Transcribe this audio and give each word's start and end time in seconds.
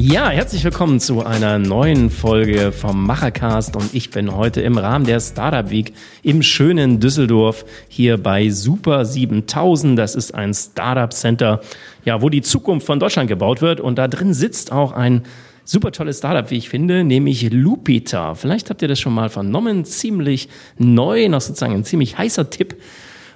Ja, 0.00 0.28
herzlich 0.28 0.62
willkommen 0.62 1.00
zu 1.00 1.26
einer 1.26 1.58
neuen 1.58 2.08
Folge 2.08 2.70
vom 2.70 3.04
Machercast 3.04 3.74
und 3.74 3.92
ich 3.94 4.10
bin 4.10 4.32
heute 4.32 4.60
im 4.60 4.78
Rahmen 4.78 5.04
der 5.04 5.18
Startup 5.18 5.68
Week 5.70 5.92
im 6.22 6.44
schönen 6.44 7.00
Düsseldorf 7.00 7.64
hier 7.88 8.16
bei 8.16 8.48
Super 8.48 9.04
7000. 9.04 9.98
Das 9.98 10.14
ist 10.14 10.36
ein 10.36 10.54
Startup 10.54 11.12
Center, 11.12 11.62
ja, 12.04 12.22
wo 12.22 12.28
die 12.28 12.42
Zukunft 12.42 12.86
von 12.86 13.00
Deutschland 13.00 13.28
gebaut 13.28 13.60
wird 13.60 13.80
und 13.80 13.98
da 13.98 14.06
drin 14.06 14.34
sitzt 14.34 14.70
auch 14.70 14.92
ein 14.92 15.24
super 15.64 15.90
tolles 15.90 16.18
Startup, 16.18 16.48
wie 16.48 16.58
ich 16.58 16.68
finde, 16.68 17.02
nämlich 17.02 17.50
Lupita. 17.50 18.36
Vielleicht 18.36 18.70
habt 18.70 18.82
ihr 18.82 18.88
das 18.88 19.00
schon 19.00 19.14
mal 19.14 19.30
vernommen, 19.30 19.84
ziemlich 19.84 20.48
neu, 20.78 21.28
noch 21.28 21.40
sozusagen 21.40 21.74
ein 21.74 21.84
ziemlich 21.84 22.16
heißer 22.16 22.50
Tipp. 22.50 22.76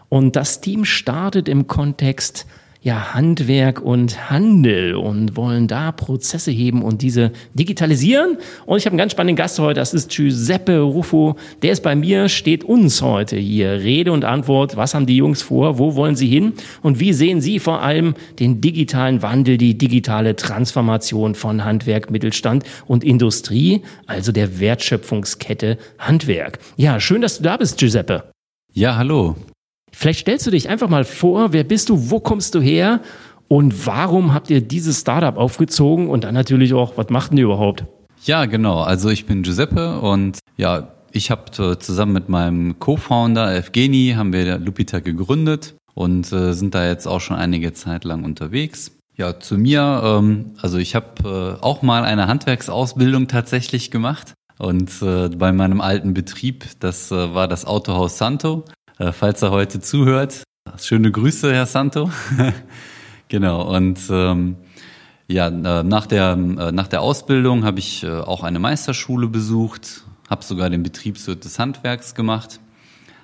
Und 0.09 0.37
das 0.37 0.61
Team 0.61 0.85
startet 0.85 1.49
im 1.49 1.67
Kontext 1.67 2.47
ja, 2.83 3.15
Handwerk 3.15 3.81
und 3.81 4.29
Handel 4.29 4.97
und 4.97 5.37
wollen 5.37 5.69
da 5.69 5.93
Prozesse 5.93 6.51
heben 6.51 6.83
und 6.83 7.01
diese 7.01 7.31
digitalisieren. 7.55 8.39
Und 8.67 8.79
ich 8.79 8.87
habe 8.87 8.95
einen 8.95 8.99
ganz 8.99 9.13
spannenden 9.13 9.37
Gast 9.37 9.59
heute, 9.61 9.79
das 9.79 9.95
ist 9.95 10.11
Giuseppe 10.11 10.81
Ruffo. 10.81 11.37
Der 11.63 11.71
ist 11.71 11.85
bei 11.85 11.95
mir, 11.95 12.29
steht 12.29 12.65
uns 12.65 13.01
heute 13.01 13.37
hier. 13.37 13.71
Rede 13.71 14.11
und 14.11 14.25
Antwort, 14.25 14.77
was 14.77 14.95
haben 14.95 15.07
die 15.07 15.17
Jungs 15.17 15.43
vor, 15.43 15.79
wo 15.79 15.95
wollen 15.95 16.17
sie 16.17 16.27
hin 16.27 16.55
und 16.83 16.99
wie 16.99 17.13
sehen 17.13 17.41
sie 17.41 17.61
vor 17.61 17.83
allem 17.83 18.15
den 18.41 18.61
digitalen 18.61 19.23
Wandel, 19.23 19.59
die 19.59 19.79
digitale 19.79 20.35
Transformation 20.35 21.37
von 21.37 21.65
Handwerk, 21.65 22.11
Mittelstand 22.11 22.65
und 22.87 23.05
Industrie, 23.05 23.83
also 24.07 24.33
der 24.33 24.59
Wertschöpfungskette 24.59 25.79
Handwerk. 25.99 26.59
Ja, 26.77 26.99
schön, 26.99 27.23
dass 27.23 27.37
du 27.37 27.45
da 27.45 27.57
bist, 27.57 27.79
Giuseppe. 27.79 28.33
Ja, 28.73 28.97
hallo. 28.97 29.37
Vielleicht 29.93 30.21
stellst 30.21 30.47
du 30.47 30.51
dich 30.51 30.69
einfach 30.69 30.89
mal 30.89 31.05
vor, 31.05 31.53
wer 31.53 31.65
bist 31.65 31.89
du, 31.89 32.11
wo 32.11 32.19
kommst 32.19 32.55
du 32.55 32.61
her 32.61 33.01
und 33.49 33.87
warum 33.87 34.33
habt 34.33 34.51
ihr 34.51 34.61
dieses 34.61 35.01
Startup 35.01 35.37
aufgezogen 35.37 36.09
und 36.09 36.25
dann 36.25 36.35
natürlich 36.35 36.73
auch, 36.75 36.97
was 36.97 37.11
macht 37.11 37.31
denn 37.31 37.39
ihr 37.39 37.45
überhaupt? 37.45 37.85
Ja, 38.25 38.47
genau. 38.47 38.81
Also 38.81 39.11
ich 39.11 39.27
bin 39.27 39.43
Giuseppe 39.43 40.01
und 40.01 40.39
ja, 40.57 40.89
ich 41.13 41.31
habe 41.31 41.79
zusammen 41.79 42.13
mit 42.13 42.29
meinem 42.29 42.79
Co-Founder 42.79 43.55
Evgeni 43.55 44.15
haben 44.17 44.33
wir 44.33 44.59
Lupita 44.59 45.01
gegründet 45.01 45.75
und 45.95 46.33
äh, 46.33 46.55
sind 46.55 46.75
da 46.75 46.87
jetzt 46.87 47.07
auch 47.07 47.21
schon 47.21 47.37
einige 47.37 47.73
Zeit 47.75 48.05
lang 48.05 48.25
unterwegs. 48.25 48.93
Ja, 49.17 49.39
zu 49.39 49.59
mir, 49.59 50.01
ähm, 50.03 50.53
also 50.63 50.79
ich 50.79 50.95
habe 50.95 51.59
äh, 51.61 51.63
auch 51.63 51.83
mal 51.83 52.05
eine 52.05 52.29
Handwerksausbildung 52.29 53.29
tatsächlich 53.29 53.91
gemacht 53.91 54.33
und 54.59 54.91
äh, 55.03 55.29
bei 55.29 55.53
meinem 55.53 55.81
alten 55.81 56.15
Betrieb, 56.15 56.65
das 56.81 57.11
äh, 57.11 57.35
war 57.35 57.49
das 57.49 57.67
Autohaus 57.67 58.17
Santo. 58.17 58.65
Äh, 58.99 59.13
falls 59.13 59.43
er 59.43 59.51
heute 59.51 59.81
zuhört. 59.81 60.45
Schöne 60.79 61.11
Grüße, 61.11 61.53
Herr 61.53 61.67
Santo. 61.67 62.11
genau, 63.29 63.75
und 63.75 63.99
ähm, 64.11 64.57
ja, 65.29 65.49
äh, 65.49 65.83
nach 65.83 66.07
der, 66.07 66.33
äh, 66.33 66.73
nach 66.73 66.89
der 66.89 67.01
Ausbildung 67.01 67.65
habe 67.65 67.79
ich 67.79 68.07
auch 68.07 68.43
eine 68.43 68.59
Meisterschule 68.59 69.29
besucht, 69.29 70.05
habe 70.29 70.45
sogar 70.45 70.71
den 70.71 70.83
Betriebswirt 70.83 71.45
des 71.45 71.59
Handwerks 71.59 72.15
gemacht, 72.15 72.61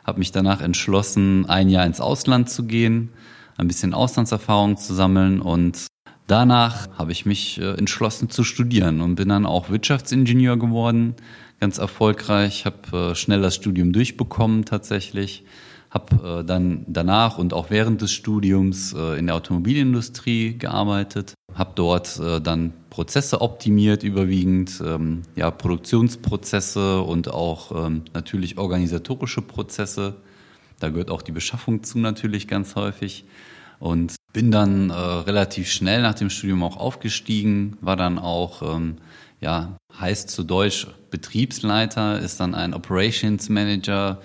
habe 0.05 0.19
mich 0.19 0.33
danach 0.33 0.62
entschlossen, 0.62 1.47
ein 1.47 1.69
Jahr 1.69 1.84
ins 1.84 2.00
Ausland 2.00 2.48
zu 2.48 2.64
gehen, 2.64 3.10
ein 3.56 3.69
bisschen 3.69 3.93
Auslandserfahrung 3.93 4.78
zu 4.78 4.94
sammeln 4.94 5.41
und 5.41 5.87
danach 6.26 6.88
habe 6.97 7.12
ich 7.12 7.26
mich 7.26 7.59
entschlossen 7.60 8.31
zu 8.31 8.44
studieren 8.44 9.00
und 9.00 9.16
bin 9.16 9.28
dann 9.28 9.47
auch 9.47 9.69
Wirtschaftsingenieur 9.69 10.59
geworden, 10.59 11.14
ganz 11.60 11.78
erfolgreich, 11.78 12.64
habe 12.64 13.14
schnell 13.14 13.42
das 13.42 13.54
Studium 13.54 13.92
durchbekommen 13.92 14.64
tatsächlich 14.64 15.44
habe 15.91 16.41
äh, 16.41 16.44
dann 16.44 16.84
danach 16.86 17.38
und 17.38 17.54
auch 17.54 17.70
während 17.70 18.02
des 18.02 18.12
Studiums 18.12 18.92
äh, 18.92 19.19
in 19.19 19.26
der 19.26 19.36
Automobilindustrie 19.36 20.58
gearbeitet, 20.58 21.34
habe 21.54 21.72
dort 21.74 22.19
äh, 22.19 22.41
dann 22.41 22.72
Prozesse 22.91 23.41
optimiert, 23.41 24.02
überwiegend 24.02 24.82
ähm, 24.84 25.22
ja, 25.34 25.50
Produktionsprozesse 25.50 27.00
und 27.00 27.30
auch 27.32 27.86
ähm, 27.86 28.02
natürlich 28.12 28.58
organisatorische 28.58 29.42
Prozesse. 29.42 30.16
Da 30.78 30.90
gehört 30.90 31.10
auch 31.10 31.22
die 31.22 31.32
Beschaffung 31.32 31.82
zu 31.82 31.98
natürlich 31.98 32.48
ganz 32.48 32.76
häufig. 32.76 33.25
Und 33.80 34.16
bin 34.32 34.50
dann 34.50 34.90
äh, 34.90 34.94
relativ 34.94 35.70
schnell 35.70 36.02
nach 36.02 36.14
dem 36.14 36.30
Studium 36.30 36.64
auch 36.64 36.76
aufgestiegen, 36.76 37.78
war 37.80 37.96
dann 37.96 38.19
auch, 38.19 38.62
ähm, 38.62 38.96
ja, 39.41 39.76
heißt 39.99 40.31
zu 40.31 40.43
Deutsch 40.43 40.87
Betriebsleiter, 41.10 42.19
ist 42.19 42.41
dann 42.41 42.54
ein 42.54 42.75
Operations 42.75 43.49
Manager 43.49 44.21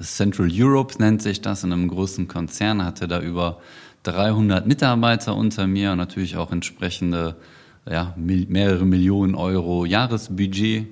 Central 0.00 0.48
Europe 0.50 0.94
nennt 0.98 1.22
sich 1.22 1.40
das, 1.40 1.64
in 1.64 1.72
einem 1.72 1.88
großen 1.88 2.28
Konzern, 2.28 2.84
hatte 2.84 3.06
da 3.08 3.20
über 3.20 3.60
300 4.04 4.66
Mitarbeiter 4.66 5.36
unter 5.36 5.66
mir 5.66 5.92
und 5.92 5.98
natürlich 5.98 6.36
auch 6.36 6.52
entsprechende 6.52 7.36
ja, 7.88 8.14
mehrere 8.16 8.86
Millionen 8.86 9.34
Euro 9.34 9.84
Jahresbudget, 9.84 10.86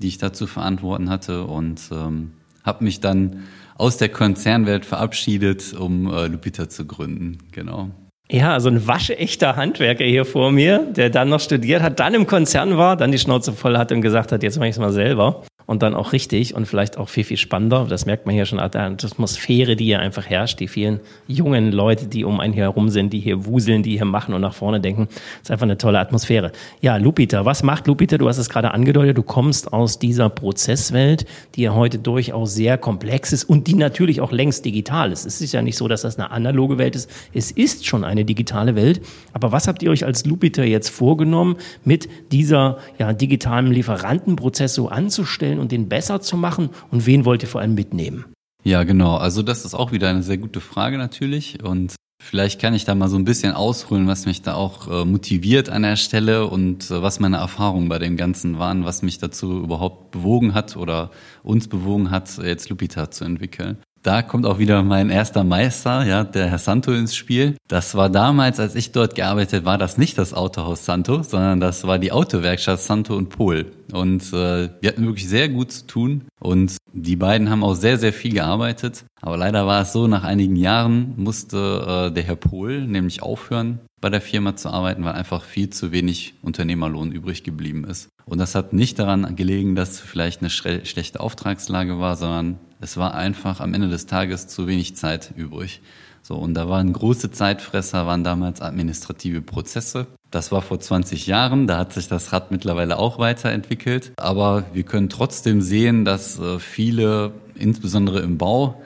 die 0.00 0.08
ich 0.08 0.18
da 0.18 0.32
zu 0.32 0.46
verantworten 0.46 1.10
hatte 1.10 1.44
und 1.44 1.80
ähm, 1.90 2.32
habe 2.62 2.84
mich 2.84 3.00
dann 3.00 3.44
aus 3.76 3.96
der 3.96 4.08
Konzernwelt 4.08 4.84
verabschiedet, 4.84 5.72
um 5.72 6.12
äh, 6.12 6.26
Lupita 6.28 6.68
zu 6.68 6.84
gründen. 6.84 7.38
Genau. 7.50 7.90
Ja, 8.30 8.54
also 8.54 8.70
ein 8.70 8.86
waschechter 8.86 9.56
Handwerker 9.56 10.04
hier 10.04 10.24
vor 10.24 10.50
mir, 10.50 10.78
der 10.78 11.10
dann 11.10 11.28
noch 11.28 11.40
studiert 11.40 11.82
hat, 11.82 12.00
dann 12.00 12.14
im 12.14 12.26
Konzern 12.26 12.78
war, 12.78 12.96
dann 12.96 13.12
die 13.12 13.18
Schnauze 13.18 13.52
voll 13.52 13.76
hat 13.76 13.92
und 13.92 14.00
gesagt 14.00 14.32
hat, 14.32 14.42
jetzt 14.42 14.56
mache 14.56 14.68
ich 14.68 14.76
es 14.76 14.78
mal 14.78 14.92
selber 14.92 15.42
und 15.66 15.82
dann 15.82 15.94
auch 15.94 16.12
richtig 16.12 16.54
und 16.54 16.66
vielleicht 16.66 16.98
auch 16.98 17.08
viel, 17.08 17.24
viel 17.24 17.36
spannender. 17.36 17.86
Das 17.88 18.06
merkt 18.06 18.26
man 18.26 18.34
hier 18.34 18.46
schon 18.46 18.58
an 18.58 18.70
der 18.70 18.82
Atmosphäre, 18.82 19.76
die 19.76 19.86
hier 19.86 20.00
einfach 20.00 20.26
herrscht, 20.26 20.60
die 20.60 20.68
vielen 20.68 21.00
jungen 21.26 21.72
Leute, 21.72 22.06
die 22.06 22.24
um 22.24 22.40
einen 22.40 22.52
hier 22.52 22.64
herum 22.64 22.88
sind, 22.88 23.12
die 23.12 23.20
hier 23.20 23.46
wuseln, 23.46 23.82
die 23.82 23.96
hier 23.96 24.04
machen 24.04 24.34
und 24.34 24.40
nach 24.40 24.54
vorne 24.54 24.80
denken. 24.80 25.06
Das 25.08 25.44
ist 25.44 25.50
einfach 25.50 25.64
eine 25.64 25.78
tolle 25.78 25.98
Atmosphäre. 25.98 26.52
Ja, 26.80 26.96
Lupita, 26.96 27.44
was 27.44 27.62
macht 27.62 27.86
Lupita? 27.86 28.18
Du 28.18 28.28
hast 28.28 28.38
es 28.38 28.50
gerade 28.50 28.72
angedeutet, 28.72 29.16
du 29.16 29.22
kommst 29.22 29.72
aus 29.72 29.98
dieser 29.98 30.28
Prozesswelt, 30.28 31.24
die 31.54 31.62
ja 31.62 31.74
heute 31.74 31.98
durchaus 31.98 32.54
sehr 32.54 32.78
komplex 32.78 33.32
ist 33.32 33.44
und 33.44 33.66
die 33.66 33.74
natürlich 33.74 34.20
auch 34.20 34.32
längst 34.32 34.64
digital 34.64 35.12
ist. 35.12 35.24
Es 35.24 35.40
ist 35.40 35.52
ja 35.52 35.62
nicht 35.62 35.76
so, 35.76 35.88
dass 35.88 36.02
das 36.02 36.18
eine 36.18 36.30
analoge 36.30 36.78
Welt 36.78 36.96
ist. 36.96 37.10
Es 37.32 37.50
ist 37.50 37.86
schon 37.86 38.04
eine 38.04 38.24
digitale 38.24 38.76
Welt. 38.76 39.00
Aber 39.32 39.52
was 39.52 39.68
habt 39.68 39.82
ihr 39.82 39.90
euch 39.90 40.04
als 40.04 40.26
Lupita 40.26 40.62
jetzt 40.62 40.90
vorgenommen, 40.90 41.56
mit 41.84 42.08
dieser 42.32 42.78
ja, 42.98 43.12
digitalen 43.12 43.72
Lieferantenprozess 43.72 44.74
so 44.74 44.88
anzustellen? 44.88 45.53
Stellen 45.54 45.60
und 45.60 45.72
den 45.72 45.88
besser 45.88 46.20
zu 46.20 46.36
machen? 46.36 46.70
Und 46.90 47.06
wen 47.06 47.24
wollt 47.24 47.42
ihr 47.42 47.48
vor 47.48 47.60
allem 47.60 47.74
mitnehmen? 47.74 48.24
Ja, 48.64 48.84
genau. 48.84 49.16
Also 49.16 49.42
das 49.42 49.64
ist 49.64 49.74
auch 49.74 49.92
wieder 49.92 50.08
eine 50.08 50.22
sehr 50.22 50.38
gute 50.38 50.60
Frage 50.60 50.98
natürlich. 50.98 51.62
Und 51.62 51.94
vielleicht 52.22 52.60
kann 52.60 52.74
ich 52.74 52.84
da 52.84 52.94
mal 52.94 53.08
so 53.08 53.16
ein 53.16 53.24
bisschen 53.24 53.52
ausholen, 53.52 54.06
was 54.06 54.26
mich 54.26 54.42
da 54.42 54.54
auch 54.54 54.88
äh, 54.88 55.04
motiviert 55.04 55.68
an 55.68 55.82
der 55.82 55.96
Stelle 55.96 56.46
und 56.46 56.90
äh, 56.90 57.02
was 57.02 57.20
meine 57.20 57.36
Erfahrungen 57.36 57.88
bei 57.88 57.98
dem 57.98 58.16
Ganzen 58.16 58.58
waren, 58.58 58.84
was 58.84 59.02
mich 59.02 59.18
dazu 59.18 59.62
überhaupt 59.62 60.12
bewogen 60.12 60.54
hat 60.54 60.76
oder 60.76 61.10
uns 61.42 61.68
bewogen 61.68 62.10
hat, 62.10 62.38
jetzt 62.38 62.70
Lupita 62.70 63.10
zu 63.10 63.24
entwickeln. 63.24 63.78
Da 64.04 64.20
kommt 64.20 64.44
auch 64.44 64.58
wieder 64.58 64.82
mein 64.82 65.08
erster 65.08 65.44
Meister, 65.44 66.04
ja, 66.04 66.24
der 66.24 66.50
Herr 66.50 66.58
Santo 66.58 66.92
ins 66.92 67.16
Spiel. 67.16 67.56
Das 67.68 67.94
war 67.94 68.10
damals, 68.10 68.60
als 68.60 68.74
ich 68.74 68.92
dort 68.92 69.14
gearbeitet 69.14 69.64
war, 69.64 69.78
das 69.78 69.96
nicht 69.96 70.18
das 70.18 70.34
Autohaus 70.34 70.84
Santo, 70.84 71.22
sondern 71.22 71.58
das 71.58 71.86
war 71.86 71.98
die 71.98 72.12
Autowerkstatt 72.12 72.80
Santo 72.80 73.16
und 73.16 73.30
Pol. 73.30 73.72
Und 73.92 74.30
äh, 74.34 74.68
wir 74.78 74.88
hatten 74.90 75.06
wirklich 75.06 75.26
sehr 75.26 75.48
gut 75.48 75.72
zu 75.72 75.86
tun 75.86 76.24
und 76.38 76.76
die 76.92 77.16
beiden 77.16 77.48
haben 77.48 77.64
auch 77.64 77.76
sehr, 77.76 77.96
sehr 77.96 78.12
viel 78.12 78.34
gearbeitet. 78.34 79.06
Aber 79.22 79.38
leider 79.38 79.66
war 79.66 79.80
es 79.80 79.94
so, 79.94 80.06
nach 80.06 80.24
einigen 80.24 80.56
Jahren 80.56 81.14
musste 81.16 82.10
äh, 82.10 82.12
der 82.12 82.24
Herr 82.24 82.36
Pol 82.36 82.86
nämlich 82.86 83.22
aufhören, 83.22 83.80
bei 84.04 84.10
der 84.10 84.20
Firma 84.20 84.54
zu 84.54 84.68
arbeiten, 84.68 85.02
weil 85.02 85.14
einfach 85.14 85.42
viel 85.42 85.70
zu 85.70 85.90
wenig 85.90 86.34
Unternehmerlohn 86.42 87.10
übrig 87.10 87.42
geblieben 87.42 87.84
ist. 87.84 88.10
Und 88.26 88.36
das 88.36 88.54
hat 88.54 88.74
nicht 88.74 88.98
daran 88.98 89.34
gelegen, 89.34 89.76
dass 89.76 89.98
vielleicht 89.98 90.42
eine 90.42 90.50
schlechte 90.50 91.20
Auftragslage 91.20 91.98
war, 91.98 92.14
sondern 92.16 92.58
es 92.82 92.98
war 92.98 93.14
einfach 93.14 93.60
am 93.60 93.72
Ende 93.72 93.88
des 93.88 94.04
Tages 94.04 94.46
zu 94.46 94.66
wenig 94.66 94.94
Zeit 94.94 95.32
übrig. 95.34 95.80
So, 96.20 96.34
und 96.34 96.52
da 96.52 96.68
waren 96.68 96.92
große 96.92 97.30
Zeitfresser, 97.30 98.06
waren 98.06 98.24
damals 98.24 98.60
administrative 98.60 99.40
Prozesse. 99.40 100.06
Das 100.30 100.52
war 100.52 100.60
vor 100.60 100.78
20 100.78 101.26
Jahren, 101.26 101.66
da 101.66 101.78
hat 101.78 101.94
sich 101.94 102.06
das 102.06 102.30
Rad 102.30 102.50
mittlerweile 102.50 102.98
auch 102.98 103.18
weiterentwickelt. 103.18 104.12
Aber 104.18 104.64
wir 104.74 104.82
können 104.82 105.08
trotzdem 105.08 105.62
sehen, 105.62 106.04
dass 106.04 106.38
äh, 106.38 106.58
viele, 106.58 107.32
insbesondere 107.54 108.20
im 108.20 108.36
Bau, 108.36 108.82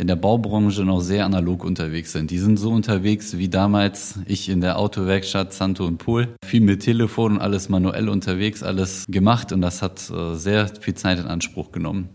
in 0.00 0.06
der 0.06 0.16
Baubranche 0.16 0.82
noch 0.82 1.00
sehr 1.00 1.26
analog 1.26 1.62
unterwegs 1.62 2.12
sind. 2.12 2.30
Die 2.30 2.38
sind 2.38 2.56
so 2.56 2.70
unterwegs 2.70 3.36
wie 3.36 3.50
damals 3.50 4.18
ich 4.24 4.48
in 4.48 4.62
der 4.62 4.78
Autowerkstatt 4.78 5.52
Santo 5.52 5.84
und 5.84 5.98
Pool. 5.98 6.28
Viel 6.42 6.62
mit 6.62 6.82
Telefon 6.82 7.32
und 7.32 7.40
alles 7.42 7.68
manuell 7.68 8.08
unterwegs, 8.08 8.62
alles 8.62 9.04
gemacht 9.08 9.52
und 9.52 9.60
das 9.60 9.82
hat 9.82 10.10
äh, 10.10 10.36
sehr 10.36 10.68
viel 10.80 10.94
Zeit 10.94 11.18
in 11.18 11.26
Anspruch 11.26 11.70
genommen. 11.70 12.08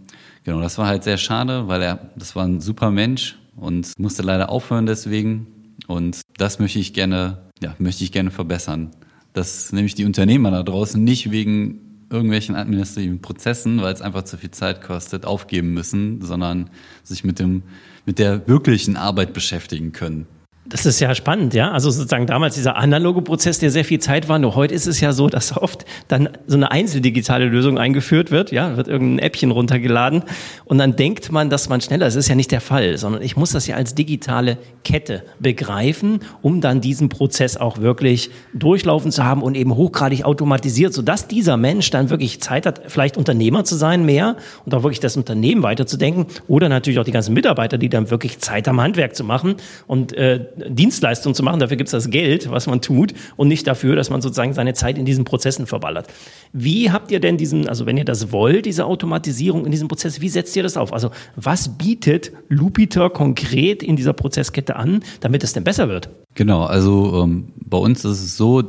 Genau, 0.44 0.62
das 0.62 0.80
war 0.80 0.88
halt 0.88 1.04
sehr 1.04 1.18
schade, 1.18 1.68
weil 1.68 1.84
er, 1.84 2.10
das 2.16 2.36
war 2.36 2.46
ein 2.46 2.60
super 2.60 2.90
Mensch 2.90 3.38
und 3.56 3.94
musste 4.00 4.24
leider 4.24 4.50
aufhören 4.50 4.88
deswegen. 4.88 5.76
Und 5.88 6.22
das 6.38 6.58
möchte 6.58 6.80
ich 6.80 6.94
gerne, 6.94 7.52
ja, 7.62 7.76
möchte 7.78 8.04
ich 8.04 8.12
gerne 8.12 8.32
verbessern. 8.32 8.92
Dass 9.34 9.72
nämlich 9.72 9.94
die 9.94 10.06
Unternehmer 10.06 10.50
da 10.50 10.64
draußen 10.64 11.04
nicht 11.04 11.30
wegen 11.30 11.95
irgendwelchen 12.10 12.56
administrativen 12.56 13.22
Prozessen, 13.22 13.82
weil 13.82 13.94
es 13.94 14.02
einfach 14.02 14.24
zu 14.24 14.38
viel 14.38 14.52
Zeit 14.52 14.82
kostet, 14.82 15.26
aufgeben 15.26 15.74
müssen, 15.74 16.22
sondern 16.22 16.70
sich 17.04 17.24
mit 17.24 17.40
dem, 17.40 17.64
mit 18.06 18.20
der 18.20 18.48
wirklichen 18.48 18.98
Arbeit 18.98 19.34
beschäftigen 19.34 19.92
können. 19.92 20.28
Das 20.68 20.88
ist 20.88 21.00
ja 21.00 21.14
spannend, 21.14 21.54
ja. 21.54 21.72
Also 21.72 21.92
sozusagen 21.92 22.26
damals 22.26 22.56
dieser 22.56 22.76
analoge 22.76 23.22
Prozess, 23.22 23.60
der 23.60 23.70
sehr 23.70 23.86
viel 23.86 24.00
Zeit 24.00 24.28
war. 24.28 24.40
Nur 24.40 24.56
heute 24.56 24.74
ist 24.74 24.88
es 24.88 25.00
ja 25.00 25.14
so, 25.14 25.28
dass 25.28 25.56
oft 25.56 25.86
dann 26.08 26.28
so 26.48 26.58
eine 26.58 26.72
einzeldigitale 26.72 27.46
Lösung 27.46 27.78
eingeführt 27.78 28.32
wird. 28.32 28.52
Ja, 28.52 28.76
wird 28.76 28.88
irgendein 28.88 29.20
Äppchen 29.20 29.52
runtergeladen 29.52 30.24
und 30.66 30.80
dann 30.80 30.96
denkt 30.96 31.32
man, 31.32 31.52
dass 31.52 31.70
man 31.70 31.82
schneller. 31.82 32.06
Das 32.06 32.16
ist 32.16 32.30
ja 32.30 32.34
nicht 32.34 32.52
der 32.52 32.62
Fall, 32.62 32.98
sondern 32.98 33.22
ich 33.22 33.38
muss 33.38 33.52
das 33.52 33.68
ja 33.68 33.76
als 33.76 33.94
digitale 33.94 34.58
Kette 34.84 35.24
begreifen, 35.40 36.22
um 36.42 36.62
dann 36.62 36.82
diesen 36.82 37.10
Prozess 37.10 37.58
auch 37.58 37.78
wirklich 37.78 38.32
durchlaufen 38.56 39.12
zu 39.12 39.24
haben 39.24 39.44
und 39.44 39.56
eben 39.56 39.76
hochgradig 39.76 40.24
automatisiert, 40.26 40.94
sodass 40.94 41.28
dieser 41.28 41.58
Mensch 41.58 41.92
dann 41.92 42.10
wirklich 42.10 42.42
Zeit 42.42 42.66
hat, 42.66 42.82
vielleicht 42.88 43.18
Unternehmer 43.18 43.66
zu 43.66 43.76
sein 43.76 44.04
mehr 44.04 44.36
und 44.66 44.74
auch 44.74 44.82
wirklich 44.82 45.00
das 45.00 45.16
Unternehmen 45.16 45.62
weiterzudenken 45.62 46.26
oder 46.48 46.70
natürlich 46.70 46.98
auch 46.98 47.06
die 47.06 47.12
ganzen 47.12 47.36
Mitarbeiter, 47.36 47.78
die 47.78 47.90
dann 47.90 48.10
wirklich 48.10 48.40
Zeit 48.40 48.68
haben, 48.68 48.82
Handwerk 48.82 49.16
zu 49.16 49.24
machen 49.24 49.58
und 49.86 50.14
äh, 50.14 50.55
Dienstleistung 50.58 51.34
zu 51.34 51.44
machen. 51.44 51.60
Dafür 51.60 51.78
gibt 51.78 51.88
es 51.88 51.92
das 51.92 52.10
Geld, 52.10 52.50
was 52.50 52.68
man 52.68 52.82
tut 52.82 53.14
und 53.36 53.48
nicht 53.48 53.68
dafür, 53.68 53.96
dass 53.96 54.10
man 54.10 54.22
sozusagen 54.22 54.54
seine 54.54 54.74
Zeit 54.74 54.98
in 54.98 55.06
diesen 55.06 55.26
Prozessen 55.26 55.68
verballert. 55.68 56.08
Wie 56.54 56.92
habt 56.92 57.12
ihr 57.12 57.20
denn 57.20 57.38
diesen, 57.38 57.68
also 57.68 57.86
wenn 57.86 57.98
ihr 57.98 58.06
das 58.06 58.32
wollt, 58.32 58.66
diese 58.66 58.86
Automatisierung 58.86 59.66
in 59.66 59.72
diesem 59.72 59.88
Prozess, 59.88 60.22
wie 60.22 60.30
setzt 60.30 60.56
ihr 60.56 60.64
das 60.64 60.78
auf? 60.78 60.94
Also 60.94 61.12
was 61.36 61.78
bietet 61.78 62.32
Lupiter 62.50 63.10
konkret 63.10 63.84
in 63.84 63.96
dieser 63.96 64.14
Prozesskette 64.14 64.76
an, 64.76 65.04
damit 65.20 65.44
es 65.44 65.54
denn 65.54 65.64
besser 65.64 65.90
wird? 65.90 66.10
Genau, 66.36 66.64
also 66.64 67.24
ähm, 67.24 67.50
bei 67.56 67.78
uns 67.78 68.06
ist 68.06 68.24
es 68.24 68.38
so, 68.38 68.64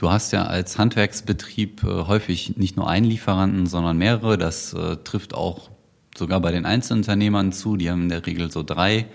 Du 0.00 0.10
hast 0.10 0.32
ja 0.32 0.44
als 0.44 0.78
Handwerksbetrieb 0.78 1.84
äh, 1.84 2.06
häufig 2.06 2.56
nicht 2.56 2.74
nur 2.74 2.88
einen 2.88 3.04
Lieferanten, 3.04 3.66
sondern 3.66 3.98
mehrere. 3.98 4.38
Das 4.38 4.72
äh, 4.72 4.96
trifft 5.04 5.34
auch 5.34 5.68
sogar 6.16 6.40
bei 6.40 6.52
den 6.52 6.64
Einzelunternehmern 6.64 7.52
zu. 7.52 7.76
Die 7.76 7.90
haben 7.90 8.04
in 8.04 8.08
der 8.08 8.24
Regel 8.24 8.50
so 8.50 8.62
drei 8.62 9.06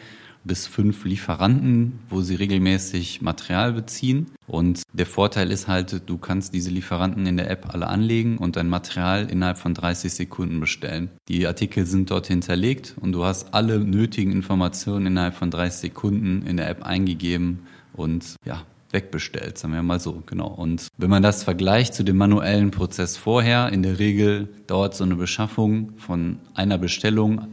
bis 0.45 0.67
fünf 0.67 1.03
Lieferanten, 1.05 1.99
wo 2.09 2.21
sie 2.21 2.35
regelmäßig 2.35 3.21
Material 3.21 3.73
beziehen. 3.73 4.27
Und 4.47 4.83
der 4.93 5.05
Vorteil 5.05 5.51
ist 5.51 5.67
halt, 5.67 6.07
du 6.07 6.17
kannst 6.17 6.53
diese 6.53 6.69
Lieferanten 6.69 7.25
in 7.25 7.37
der 7.37 7.49
App 7.49 7.73
alle 7.73 7.87
anlegen 7.87 8.37
und 8.37 8.55
dein 8.55 8.69
Material 8.69 9.29
innerhalb 9.29 9.57
von 9.57 9.73
30 9.73 10.13
Sekunden 10.13 10.59
bestellen. 10.59 11.09
Die 11.27 11.47
Artikel 11.47 11.85
sind 11.85 12.11
dort 12.11 12.27
hinterlegt 12.27 12.95
und 13.01 13.11
du 13.11 13.25
hast 13.25 13.53
alle 13.53 13.79
nötigen 13.79 14.31
Informationen 14.31 15.07
innerhalb 15.07 15.35
von 15.35 15.49
30 15.51 15.81
Sekunden 15.81 16.45
in 16.45 16.57
der 16.57 16.69
App 16.69 16.83
eingegeben 16.83 17.61
und 17.93 18.35
ja, 18.45 18.63
wegbestellt, 18.91 19.57
sagen 19.57 19.73
wir 19.73 19.83
mal 19.83 19.99
so, 19.99 20.23
genau. 20.25 20.47
Und 20.47 20.87
wenn 20.97 21.09
man 21.09 21.23
das 21.23 21.43
vergleicht 21.43 21.93
zu 21.93 22.03
dem 22.03 22.17
manuellen 22.17 22.71
Prozess 22.71 23.17
vorher, 23.17 23.71
in 23.71 23.83
der 23.83 23.99
Regel 23.99 24.47
dauert 24.67 24.95
so 24.95 25.03
eine 25.03 25.15
Beschaffung 25.15 25.97
von 25.97 26.39
einer 26.53 26.77
Bestellung 26.77 27.47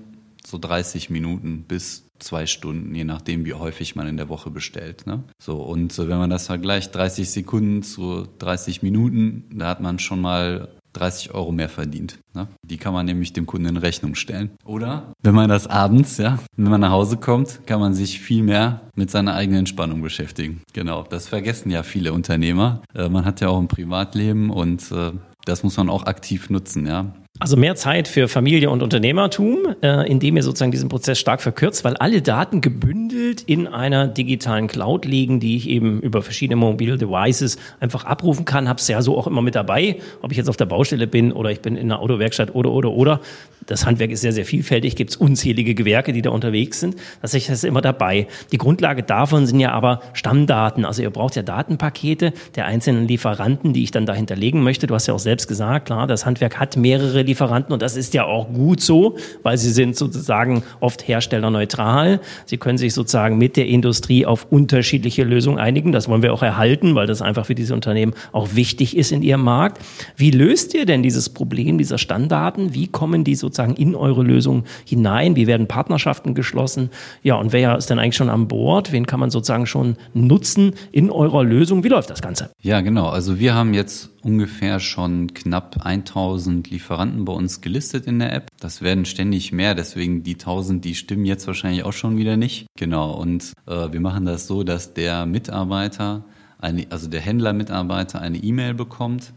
so 0.47 0.59
30 0.59 1.11
Minuten 1.11 1.65
bis 1.67 2.05
zwei 2.23 2.47
Stunden, 2.47 2.95
je 2.95 3.05
nachdem, 3.05 3.45
wie 3.45 3.55
häufig 3.55 3.97
man 3.97 4.07
in 4.07 4.17
der 4.17 4.29
Woche 4.29 4.51
bestellt. 4.51 5.07
Ne? 5.07 5.25
So, 5.39 5.57
und 5.63 5.97
wenn 5.99 6.19
man 6.19 6.31
das 6.31 6.47
vergleicht, 6.47 6.95
30 6.95 7.31
Sekunden 7.31 7.83
zu 7.83 8.27
30 8.39 8.83
Minuten, 8.83 9.45
da 9.53 9.69
hat 9.69 9.81
man 9.81 9.99
schon 9.99 10.21
mal 10.21 10.69
30 10.93 11.35
Euro 11.35 11.53
mehr 11.53 11.69
verdient. 11.69 12.19
Ne? 12.35 12.49
Die 12.63 12.77
kann 12.77 12.93
man 12.93 13.07
nämlich 13.07 13.33
dem 13.33 13.47
Kunden 13.47 13.67
in 13.67 13.77
Rechnung 13.77 14.15
stellen. 14.15 14.51
Oder 14.65 15.13
wenn 15.23 15.35
man 15.35 15.49
das 15.49 15.67
abends, 15.67 16.19
ja, 16.19 16.39
wenn 16.57 16.71
man 16.71 16.81
nach 16.81 16.91
Hause 16.91 17.17
kommt, 17.17 17.67
kann 17.67 17.81
man 17.81 17.95
sich 17.95 18.21
viel 18.21 18.43
mehr 18.43 18.83
mit 18.95 19.11
seiner 19.11 19.35
eigenen 19.35 19.61
Entspannung 19.61 20.03
beschäftigen. 20.03 20.63
Genau, 20.73 21.05
das 21.09 21.29
vergessen 21.29 21.71
ja 21.71 21.83
viele 21.83 22.13
Unternehmer. 22.13 22.83
Äh, 22.95 23.09
man 23.09 23.25
hat 23.25 23.41
ja 23.41 23.49
auch 23.49 23.59
ein 23.59 23.69
Privatleben 23.69 24.51
und 24.51 24.91
äh, 24.93 25.13
das 25.45 25.63
muss 25.63 25.77
man 25.77 25.89
auch 25.89 26.05
aktiv 26.05 26.51
nutzen, 26.51 26.87
ja. 26.87 27.13
Also 27.41 27.57
mehr 27.57 27.75
Zeit 27.75 28.09
für 28.09 28.29
Familie 28.29 28.71
und 28.71 28.83
Unternehmertum, 28.83 29.75
äh, 29.83 30.09
indem 30.09 30.37
ihr 30.37 30.43
sozusagen 30.43 30.71
diesen 30.71 30.89
Prozess 30.89 31.19
stark 31.19 31.41
verkürzt, 31.41 31.83
weil 31.83 31.97
alle 31.97 32.21
Daten 32.21 32.61
gebündelt 32.61 33.43
in 33.43 33.67
einer 33.67 34.07
digitalen 34.07 34.69
Cloud 34.69 35.07
liegen, 35.07 35.41
die 35.41 35.57
ich 35.57 35.69
eben 35.69 36.01
über 36.01 36.23
verschiedene 36.23 36.57
mobile 36.57 36.99
Devices 36.99 37.57
einfach 37.81 38.05
abrufen 38.05 38.45
kann. 38.45 38.69
Hab's 38.69 38.87
ja 38.87 39.01
so 39.01 39.19
auch 39.19 39.27
immer 39.27 39.43
mit 39.43 39.55
dabei, 39.55 39.99
ob 40.21 40.31
ich 40.31 40.37
jetzt 40.37 40.49
auf 40.49 40.59
der 40.59 40.67
Baustelle 40.67 41.07
bin 41.07 41.33
oder 41.33 41.51
ich 41.51 41.61
bin 41.61 41.75
in 41.75 41.91
einer 41.91 42.01
Autowerkstatt 42.01 42.55
oder 42.55 42.71
oder 42.71 42.91
oder. 42.93 43.21
Das 43.67 43.87
Handwerk 43.87 44.11
ist 44.11 44.21
sehr, 44.21 44.33
sehr 44.33 44.45
vielfältig, 44.45 44.97
gibt 44.97 45.11
es 45.11 45.17
unzählige 45.17 45.75
Gewerke, 45.75 46.13
die 46.13 46.23
da 46.23 46.31
unterwegs 46.31 46.81
sind. 46.81 46.97
Das 47.21 47.35
ist 47.35 47.65
immer 47.65 47.81
dabei. 47.81 48.27
Die 48.51 48.59
Grundlage 48.59 49.03
davon 49.03 49.47
sind 49.47 49.61
ja 49.61 49.73
aber 49.73 50.01
Stammdaten. 50.13 50.85
Also 50.85 51.03
ihr 51.03 51.11
braucht 51.11 51.37
ja 51.37 51.43
Datenpakete 51.43 52.33
der 52.55 52.67
einzelnen 52.67 53.07
Lieferanten, 53.07 53.73
die 53.73 53.83
ich 53.83 53.91
dann 53.91 54.07
da 54.07 54.15
hinterlegen 54.15 54.63
möchte. 54.63 54.87
Du 54.87 54.95
hast 54.95 55.07
ja 55.07 55.15
auch 55.15 55.19
selbst 55.19 55.49
gesagt, 55.49 55.87
klar, 55.87 56.07
das 56.07 56.27
Handwerk 56.27 56.59
hat 56.59 56.77
mehrere 56.77 57.23
Lieferanten 57.23 57.73
und 57.73 57.83
das 57.83 57.97
ist 57.97 58.15
ja 58.15 58.25
auch 58.25 58.53
gut 58.53 58.81
so, 58.81 59.17
weil 59.43 59.59
sie 59.59 59.71
sind 59.71 59.97
sozusagen 59.97 60.63
oft 60.81 61.07
herstellerneutral. 61.07 62.21
Sie 62.47 62.57
können 62.57 62.79
sich 62.79 62.95
sozusagen 62.95 63.39
mit 63.39 63.57
der 63.57 63.67
Industrie 63.67 64.27
auf 64.27 64.47
unterschiedliche 64.51 65.25
Lösungen 65.25 65.59
einigen. 65.59 65.93
Das 65.93 66.09
wollen 66.09 66.23
wir 66.23 66.33
auch 66.33 66.43
erhalten, 66.43 66.95
weil 66.95 67.07
das 67.07 67.23
einfach 67.23 67.47
für 67.47 67.55
diese 67.55 67.75
Unternehmen 67.75 68.15
auch 68.33 68.55
wichtig 68.55 68.97
ist 68.97 69.13
in 69.13 69.23
ihrem 69.23 69.43
Markt. 69.43 69.83
Wie 70.17 70.31
löst 70.31 70.75
ihr 70.75 70.87
denn 70.87 71.03
dieses 71.03 71.29
Problem 71.29 71.79
dieser 71.79 71.99
Stammdaten? 71.99 72.75
Wie 72.75 72.89
kommen 72.89 73.25
die 73.25 73.35
sozusagen 73.53 73.75
in 73.75 73.95
eure 73.95 74.23
Lösung 74.23 74.65
hinein? 74.85 75.37
Wie 75.37 75.47
werden 75.47 75.69
Partnerschaften 75.69 76.35
geschlossen? 76.35 76.91
Ja, 77.23 77.37
und 77.37 77.53
wer 77.53 77.77
ist 77.77 77.91
denn 77.91 77.99
eigentlich 77.99 78.17
schon 78.17 78.31
an 78.31 78.49
Bord? 78.49 78.93
Wen 78.93 79.07
kann 79.07 79.21
man 79.21 79.31
sozusagen 79.31 79.67
schon 79.67 79.97
nutzen 80.15 80.75
in 80.91 81.11
eurer 81.11 81.45
Lösung? 81.45 81.85
Wie 81.85 81.89
läuft 81.89 82.11
das 82.11 82.23
Ganze? 82.23 82.51
Ja, 82.61 82.81
genau. 82.81 83.09
Also 83.09 83.39
wir 83.39 83.55
haben 83.55 83.75
jetzt 83.75 84.11
ungefähr 84.23 84.81
schon 84.81 85.35
knapp 85.35 85.85
1000 85.85 86.71
Lieferanten 86.71 87.25
bei 87.25 87.33
uns 87.33 87.61
gelistet 87.61 88.07
in 88.07 88.19
der 88.19 88.33
App. 88.33 88.49
Das 88.61 88.81
werden 88.81 89.05
ständig 89.05 89.53
mehr, 89.53 89.75
deswegen 89.75 90.23
die 90.23 90.35
1000, 90.35 90.85
die 90.85 90.95
stimmen 90.95 91.25
jetzt 91.25 91.47
wahrscheinlich 91.47 91.85
auch 91.85 91.93
schon 91.93 92.17
wieder 92.17 92.37
nicht. 92.37 92.67
Genau, 92.79 93.13
und 93.13 93.53
äh, 93.67 93.93
wir 93.93 94.01
machen 94.01 94.25
das 94.25 94.47
so, 94.47 94.63
dass 94.63 94.95
der 94.95 95.27
Mitarbeiter, 95.27 96.25
eine, 96.59 96.87
also 96.91 97.09
der 97.09 97.21
Händlermitarbeiter 97.21 98.21
eine 98.21 98.39
E-Mail 98.39 98.75
bekommt, 98.75 99.33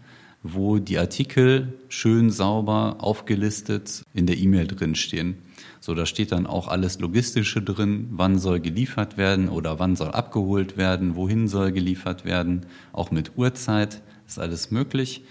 wo 0.48 0.78
die 0.78 1.00
Artikel 1.00 1.74
schön 1.90 2.30
sauber 2.30 2.98
aufgelistet 3.00 4.04
in 4.14 4.28
der 4.28 4.38
E-Mail 4.38 4.68
drinstehen. 4.68 5.38
So, 5.80 5.96
da 5.96 6.06
steht 6.06 6.32
dann 6.32 6.46
auch 6.46 6.68
alles 6.68 7.00
Logistische 7.00 7.62
drin, 7.62 8.10
wann 8.12 8.38
soll 8.38 8.60
geliefert 8.60 9.18
werden 9.18 9.50
oder 9.50 9.80
wann 9.80 9.96
soll 9.96 10.12
abgeholt 10.12 10.78
werden, 10.78 11.16
wohin 11.16 11.48
soll 11.48 11.72
geliefert 11.72 12.26
werden, 12.26 12.68
auch 12.94 13.12
mit 13.12 13.38
Uhrzeit 13.38 14.02
ist 14.28 14.40
alles 14.40 14.72
möglich. 14.72 15.24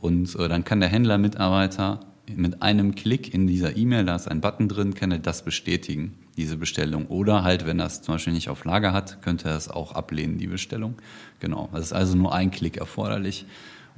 Und 0.00 0.34
äh, 0.36 0.48
dann 0.48 0.64
kann 0.64 0.80
der 0.80 0.88
Händlermitarbeiter 0.88 2.00
mit 2.36 2.62
einem 2.62 2.94
Klick 2.94 3.34
in 3.34 3.46
dieser 3.48 3.76
E-Mail, 3.76 4.04
da 4.04 4.14
ist 4.14 4.28
ein 4.28 4.40
Button 4.40 4.68
drin, 4.68 4.94
kann 4.94 5.10
er 5.10 5.18
das 5.18 5.44
bestätigen, 5.44 6.14
diese 6.36 6.56
Bestellung. 6.56 7.06
Oder 7.06 7.42
halt, 7.42 7.66
wenn 7.66 7.80
er 7.80 7.86
es 7.86 8.02
zum 8.02 8.14
Beispiel 8.14 8.32
nicht 8.32 8.48
auf 8.48 8.64
Lager 8.64 8.92
hat, 8.92 9.20
könnte 9.22 9.48
er 9.48 9.56
es 9.56 9.68
auch 9.68 9.92
ablehnen, 9.92 10.38
die 10.38 10.46
Bestellung. 10.46 10.94
Genau, 11.40 11.68
das 11.72 11.86
ist 11.86 11.92
also 11.92 12.16
nur 12.16 12.32
ein 12.32 12.50
Klick 12.52 12.76
erforderlich. 12.76 13.46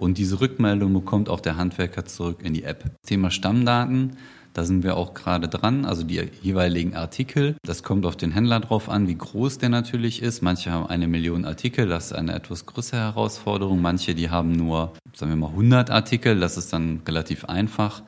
Und 0.03 0.19
diese 0.19 0.41
Rückmeldung 0.41 0.93
bekommt 0.93 1.29
auch 1.29 1.41
der 1.41 1.57
Handwerker 1.57 2.05
zurück 2.05 2.41
in 2.43 2.55
die 2.55 2.65
App. 2.65 2.91
Thema 3.07 3.31
Stammdaten 3.31 4.17
da 4.55 4.65
sind 4.65 4.83
wir 4.83 4.97
auch 4.97 5.15
gerade 5.15 5.49
dran, 5.49 5.87
also 5.87 6.03
die 6.03 6.29
jeweiligen 6.43 6.95
Artikel. 6.95 7.57
Das 7.65 7.83
kommt 7.83 8.05
auf 8.05 8.17
den 8.17 8.33
Händler 8.33 8.61
drauf 8.61 8.91
an, 8.91 9.09
wie 9.09 9.15
groß 9.15 9.59
der 9.59 9.71
natürlich 9.71 10.21
ist. 10.21 10.43
Manche 10.43 10.71
haben 10.71 10.87
eine 10.87 11.09
Million 11.09 11.47
Artikel, 11.47 11.89
das 11.89 12.07
ist 12.07 12.13
eine 12.13 12.35
etwas 12.35 12.67
größere 12.67 13.01
Herausforderung. 13.01 13.81
Manche, 13.81 14.15
die 14.15 14.29
haben 14.29 14.53
nur, 14.53 14.93
sagen 15.15 15.33
wir 15.33 15.37
mal, 15.37 15.51
100 15.51 15.91
Artikel, 15.91 16.39
das 16.39 16.59
ist 16.59 16.73
dann 16.73 17.01
relativ 17.09 17.47
einfach. 17.47 18.03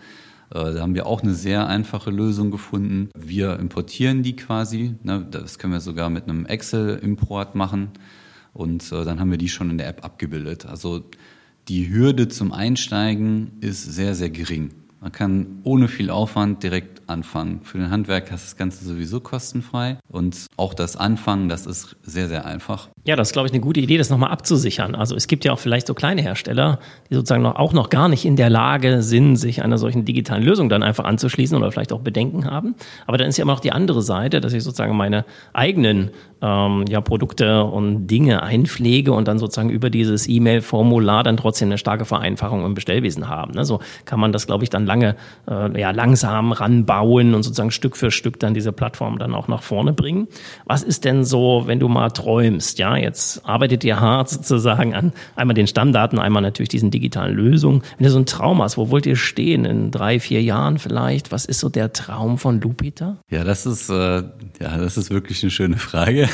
Äh, 0.51 0.75
da 0.75 0.81
haben 0.81 0.95
wir 0.95 1.07
auch 1.07 1.23
eine 1.23 1.33
sehr 1.33 1.67
einfache 1.67 2.11
Lösung 2.11 2.51
gefunden. 2.51 3.09
Wir 3.17 3.59
importieren 3.59 4.23
die 4.23 4.37
quasi. 4.37 4.97
Ne? 5.03 5.27
Das 5.31 5.59
können 5.59 5.73
wir 5.73 5.81
sogar 5.81 6.11
mit 6.11 6.25
einem 6.25 6.45
Excel-Import 6.45 7.55
machen. 7.55 7.89
Und 8.53 8.93
äh, 8.93 9.05
dann 9.05 9.19
haben 9.19 9.31
wir 9.31 9.39
die 9.39 9.49
schon 9.49 9.71
in 9.71 9.79
der 9.79 9.89
App 9.89 10.05
abgebildet. 10.05 10.67
Also 10.67 11.05
die 11.69 11.91
Hürde 11.91 12.29
zum 12.29 12.53
Einsteigen 12.53 13.53
ist 13.61 13.83
sehr, 13.83 14.15
sehr 14.15 14.31
gering. 14.31 14.71
Man 15.01 15.13
kann 15.13 15.61
ohne 15.65 15.89
viel 15.89 16.11
Aufwand 16.11 16.63
direkt 16.63 16.94
anfangen. 17.09 17.61
Für 17.63 17.79
den 17.79 17.91
Handwerker 17.91 18.35
ist 18.35 18.45
das 18.45 18.57
Ganze 18.57 18.85
sowieso 18.85 19.21
kostenfrei 19.21 19.99
und 20.09 20.47
auch 20.57 20.75
das 20.75 20.97
Anfangen, 20.97 21.49
das 21.49 21.67
ist 21.67 21.97
sehr, 22.03 22.29
sehr 22.29 22.47
einfach. 22.47 22.89
Ja, 23.05 23.17
das 23.17 23.29
ist, 23.29 23.33
glaube 23.33 23.47
ich, 23.47 23.53
eine 23.53 23.61
gute 23.61 23.81
Idee, 23.81 23.99
das 23.99 24.11
nochmal 24.11 24.31
abzusichern. 24.31 24.95
Also 24.95 25.15
es 25.15 25.27
gibt 25.27 25.45
ja 25.45 25.53
auch 25.53 25.59
vielleicht 25.59 25.87
so 25.87 25.95
kleine 25.95 26.23
Hersteller, 26.23 26.79
die 27.11 27.15
sozusagen 27.15 27.43
noch, 27.43 27.57
auch 27.57 27.73
noch 27.73 27.91
gar 27.91 28.09
nicht 28.09 28.25
in 28.25 28.37
der 28.37 28.51
Lage 28.51 29.03
sind, 29.03 29.37
sich 29.37 29.63
einer 29.63 29.77
solchen 29.79 30.05
digitalen 30.05 30.43
Lösung 30.43 30.69
dann 30.69 30.83
einfach 30.83 31.05
anzuschließen 31.05 31.57
oder 31.57 31.71
vielleicht 31.71 31.93
auch 31.93 32.01
Bedenken 32.01 32.47
haben. 32.47 32.75
Aber 33.07 33.19
dann 33.19 33.29
ist 33.29 33.37
ja 33.37 33.43
immer 33.43 33.53
noch 33.53 33.61
die 33.61 33.73
andere 33.73 34.03
Seite, 34.03 34.41
dass 34.41 34.53
ich 34.53 34.63
sozusagen 34.63 34.97
meine 34.97 35.25
eigenen 35.53 36.11
ähm, 36.41 36.85
ja, 36.89 37.01
Produkte 37.01 37.65
und 37.65 38.07
Dinge 38.07 38.43
einpflege 38.43 39.13
und 39.13 39.29
dann 39.29 39.39
sozusagen 39.39 39.71
über 39.71 39.91
dieses 39.91 40.29
E-Mail-Formular 40.29 41.23
dann 41.25 41.37
trotzdem 41.37 41.69
eine 41.69 41.79
starke 41.79 42.05
Vereinfachung 42.05 42.65
im 42.65 42.75
Bestellwesen 42.75 43.29
haben. 43.29 43.53
Ne? 43.53 43.65
So 43.65 43.81
kann 44.05 44.21
man 44.21 44.33
das, 44.33 44.47
glaube 44.47 44.65
ich, 44.65 44.71
dann 44.71 44.87
lange 44.87 45.17
äh, 45.49 45.81
ja, 45.81 45.91
langsam 45.91 46.53
ranbauen 46.53 46.94
und 47.35 47.43
sozusagen 47.43 47.71
Stück 47.71 47.97
für 47.97 48.11
Stück 48.11 48.41
dann 48.41 48.55
diese 48.55 48.73
Plattform 48.73 49.19
dann 49.19 49.35
auch 49.35 49.49
nach 49.49 49.63
vorne 49.63 49.93
bringen. 49.93 50.29
Was 50.65 50.83
ist 50.83 51.05
denn 51.05 51.25
so, 51.25 51.63
wenn 51.67 51.81
du 51.81 51.89
mal 51.89 52.11
träumst, 52.11 52.79
ja? 52.79 52.97
jetzt 52.97 53.45
arbeitet 53.47 53.85
ihr 53.85 54.01
hart 54.01 54.29
sozusagen 54.31 54.95
an 54.95 55.13
einmal 55.37 55.55
den 55.55 55.67
Stammdaten, 55.67 56.19
einmal 56.19 56.43
natürlich 56.43 56.69
diesen 56.69 56.91
digitalen 56.91 57.35
Lösungen. 57.35 57.83
Wenn 57.99 58.05
du 58.05 58.11
so 58.11 58.17
einen 58.17 58.27
Traum 58.27 58.63
hast, 58.63 58.77
wo 58.77 58.91
wollt 58.91 59.07
ihr 59.07 59.17
stehen 59.17 59.65
in 59.65 59.91
drei, 59.91 60.21
vier 60.21 60.43
Jahren 60.43 60.79
vielleicht? 60.79 61.33
Was 61.33 61.45
ist 61.45 61.61
so 61.61 61.69
der 61.69 61.93
Traum 61.93 62.39
von 62.39 62.61
Lupita? 62.61 63.17
Ja, 63.31 63.45
das 63.45 63.67
ist, 63.67 63.89
äh, 63.91 64.23
ja, 64.61 64.77
das 64.79 64.97
ist 64.97 65.11
wirklich 65.11 65.43
eine 65.43 65.51
schöne 65.51 65.77
Frage. 65.77 66.29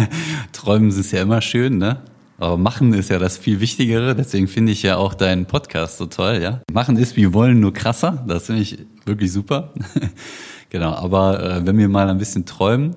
Träumen 0.52 0.90
ist 0.90 1.12
ja 1.12 1.22
immer 1.22 1.40
schön, 1.40 1.78
ne? 1.78 1.98
Aber 2.42 2.58
machen 2.58 2.92
ist 2.92 3.08
ja 3.08 3.20
das 3.20 3.38
viel 3.38 3.60
Wichtigere. 3.60 4.16
Deswegen 4.16 4.48
finde 4.48 4.72
ich 4.72 4.82
ja 4.82 4.96
auch 4.96 5.14
deinen 5.14 5.46
Podcast 5.46 5.98
so 5.98 6.06
toll, 6.06 6.40
ja. 6.42 6.60
Machen 6.72 6.96
ist 6.96 7.16
wie 7.16 7.32
wollen, 7.32 7.60
nur 7.60 7.72
krasser. 7.72 8.24
Das 8.26 8.46
finde 8.46 8.62
ich 8.62 8.78
wirklich 9.04 9.30
super. 9.30 9.72
genau. 10.68 10.90
Aber 10.90 11.40
äh, 11.40 11.64
wenn 11.64 11.78
wir 11.78 11.88
mal 11.88 12.10
ein 12.10 12.18
bisschen 12.18 12.44
träumen, 12.44 12.96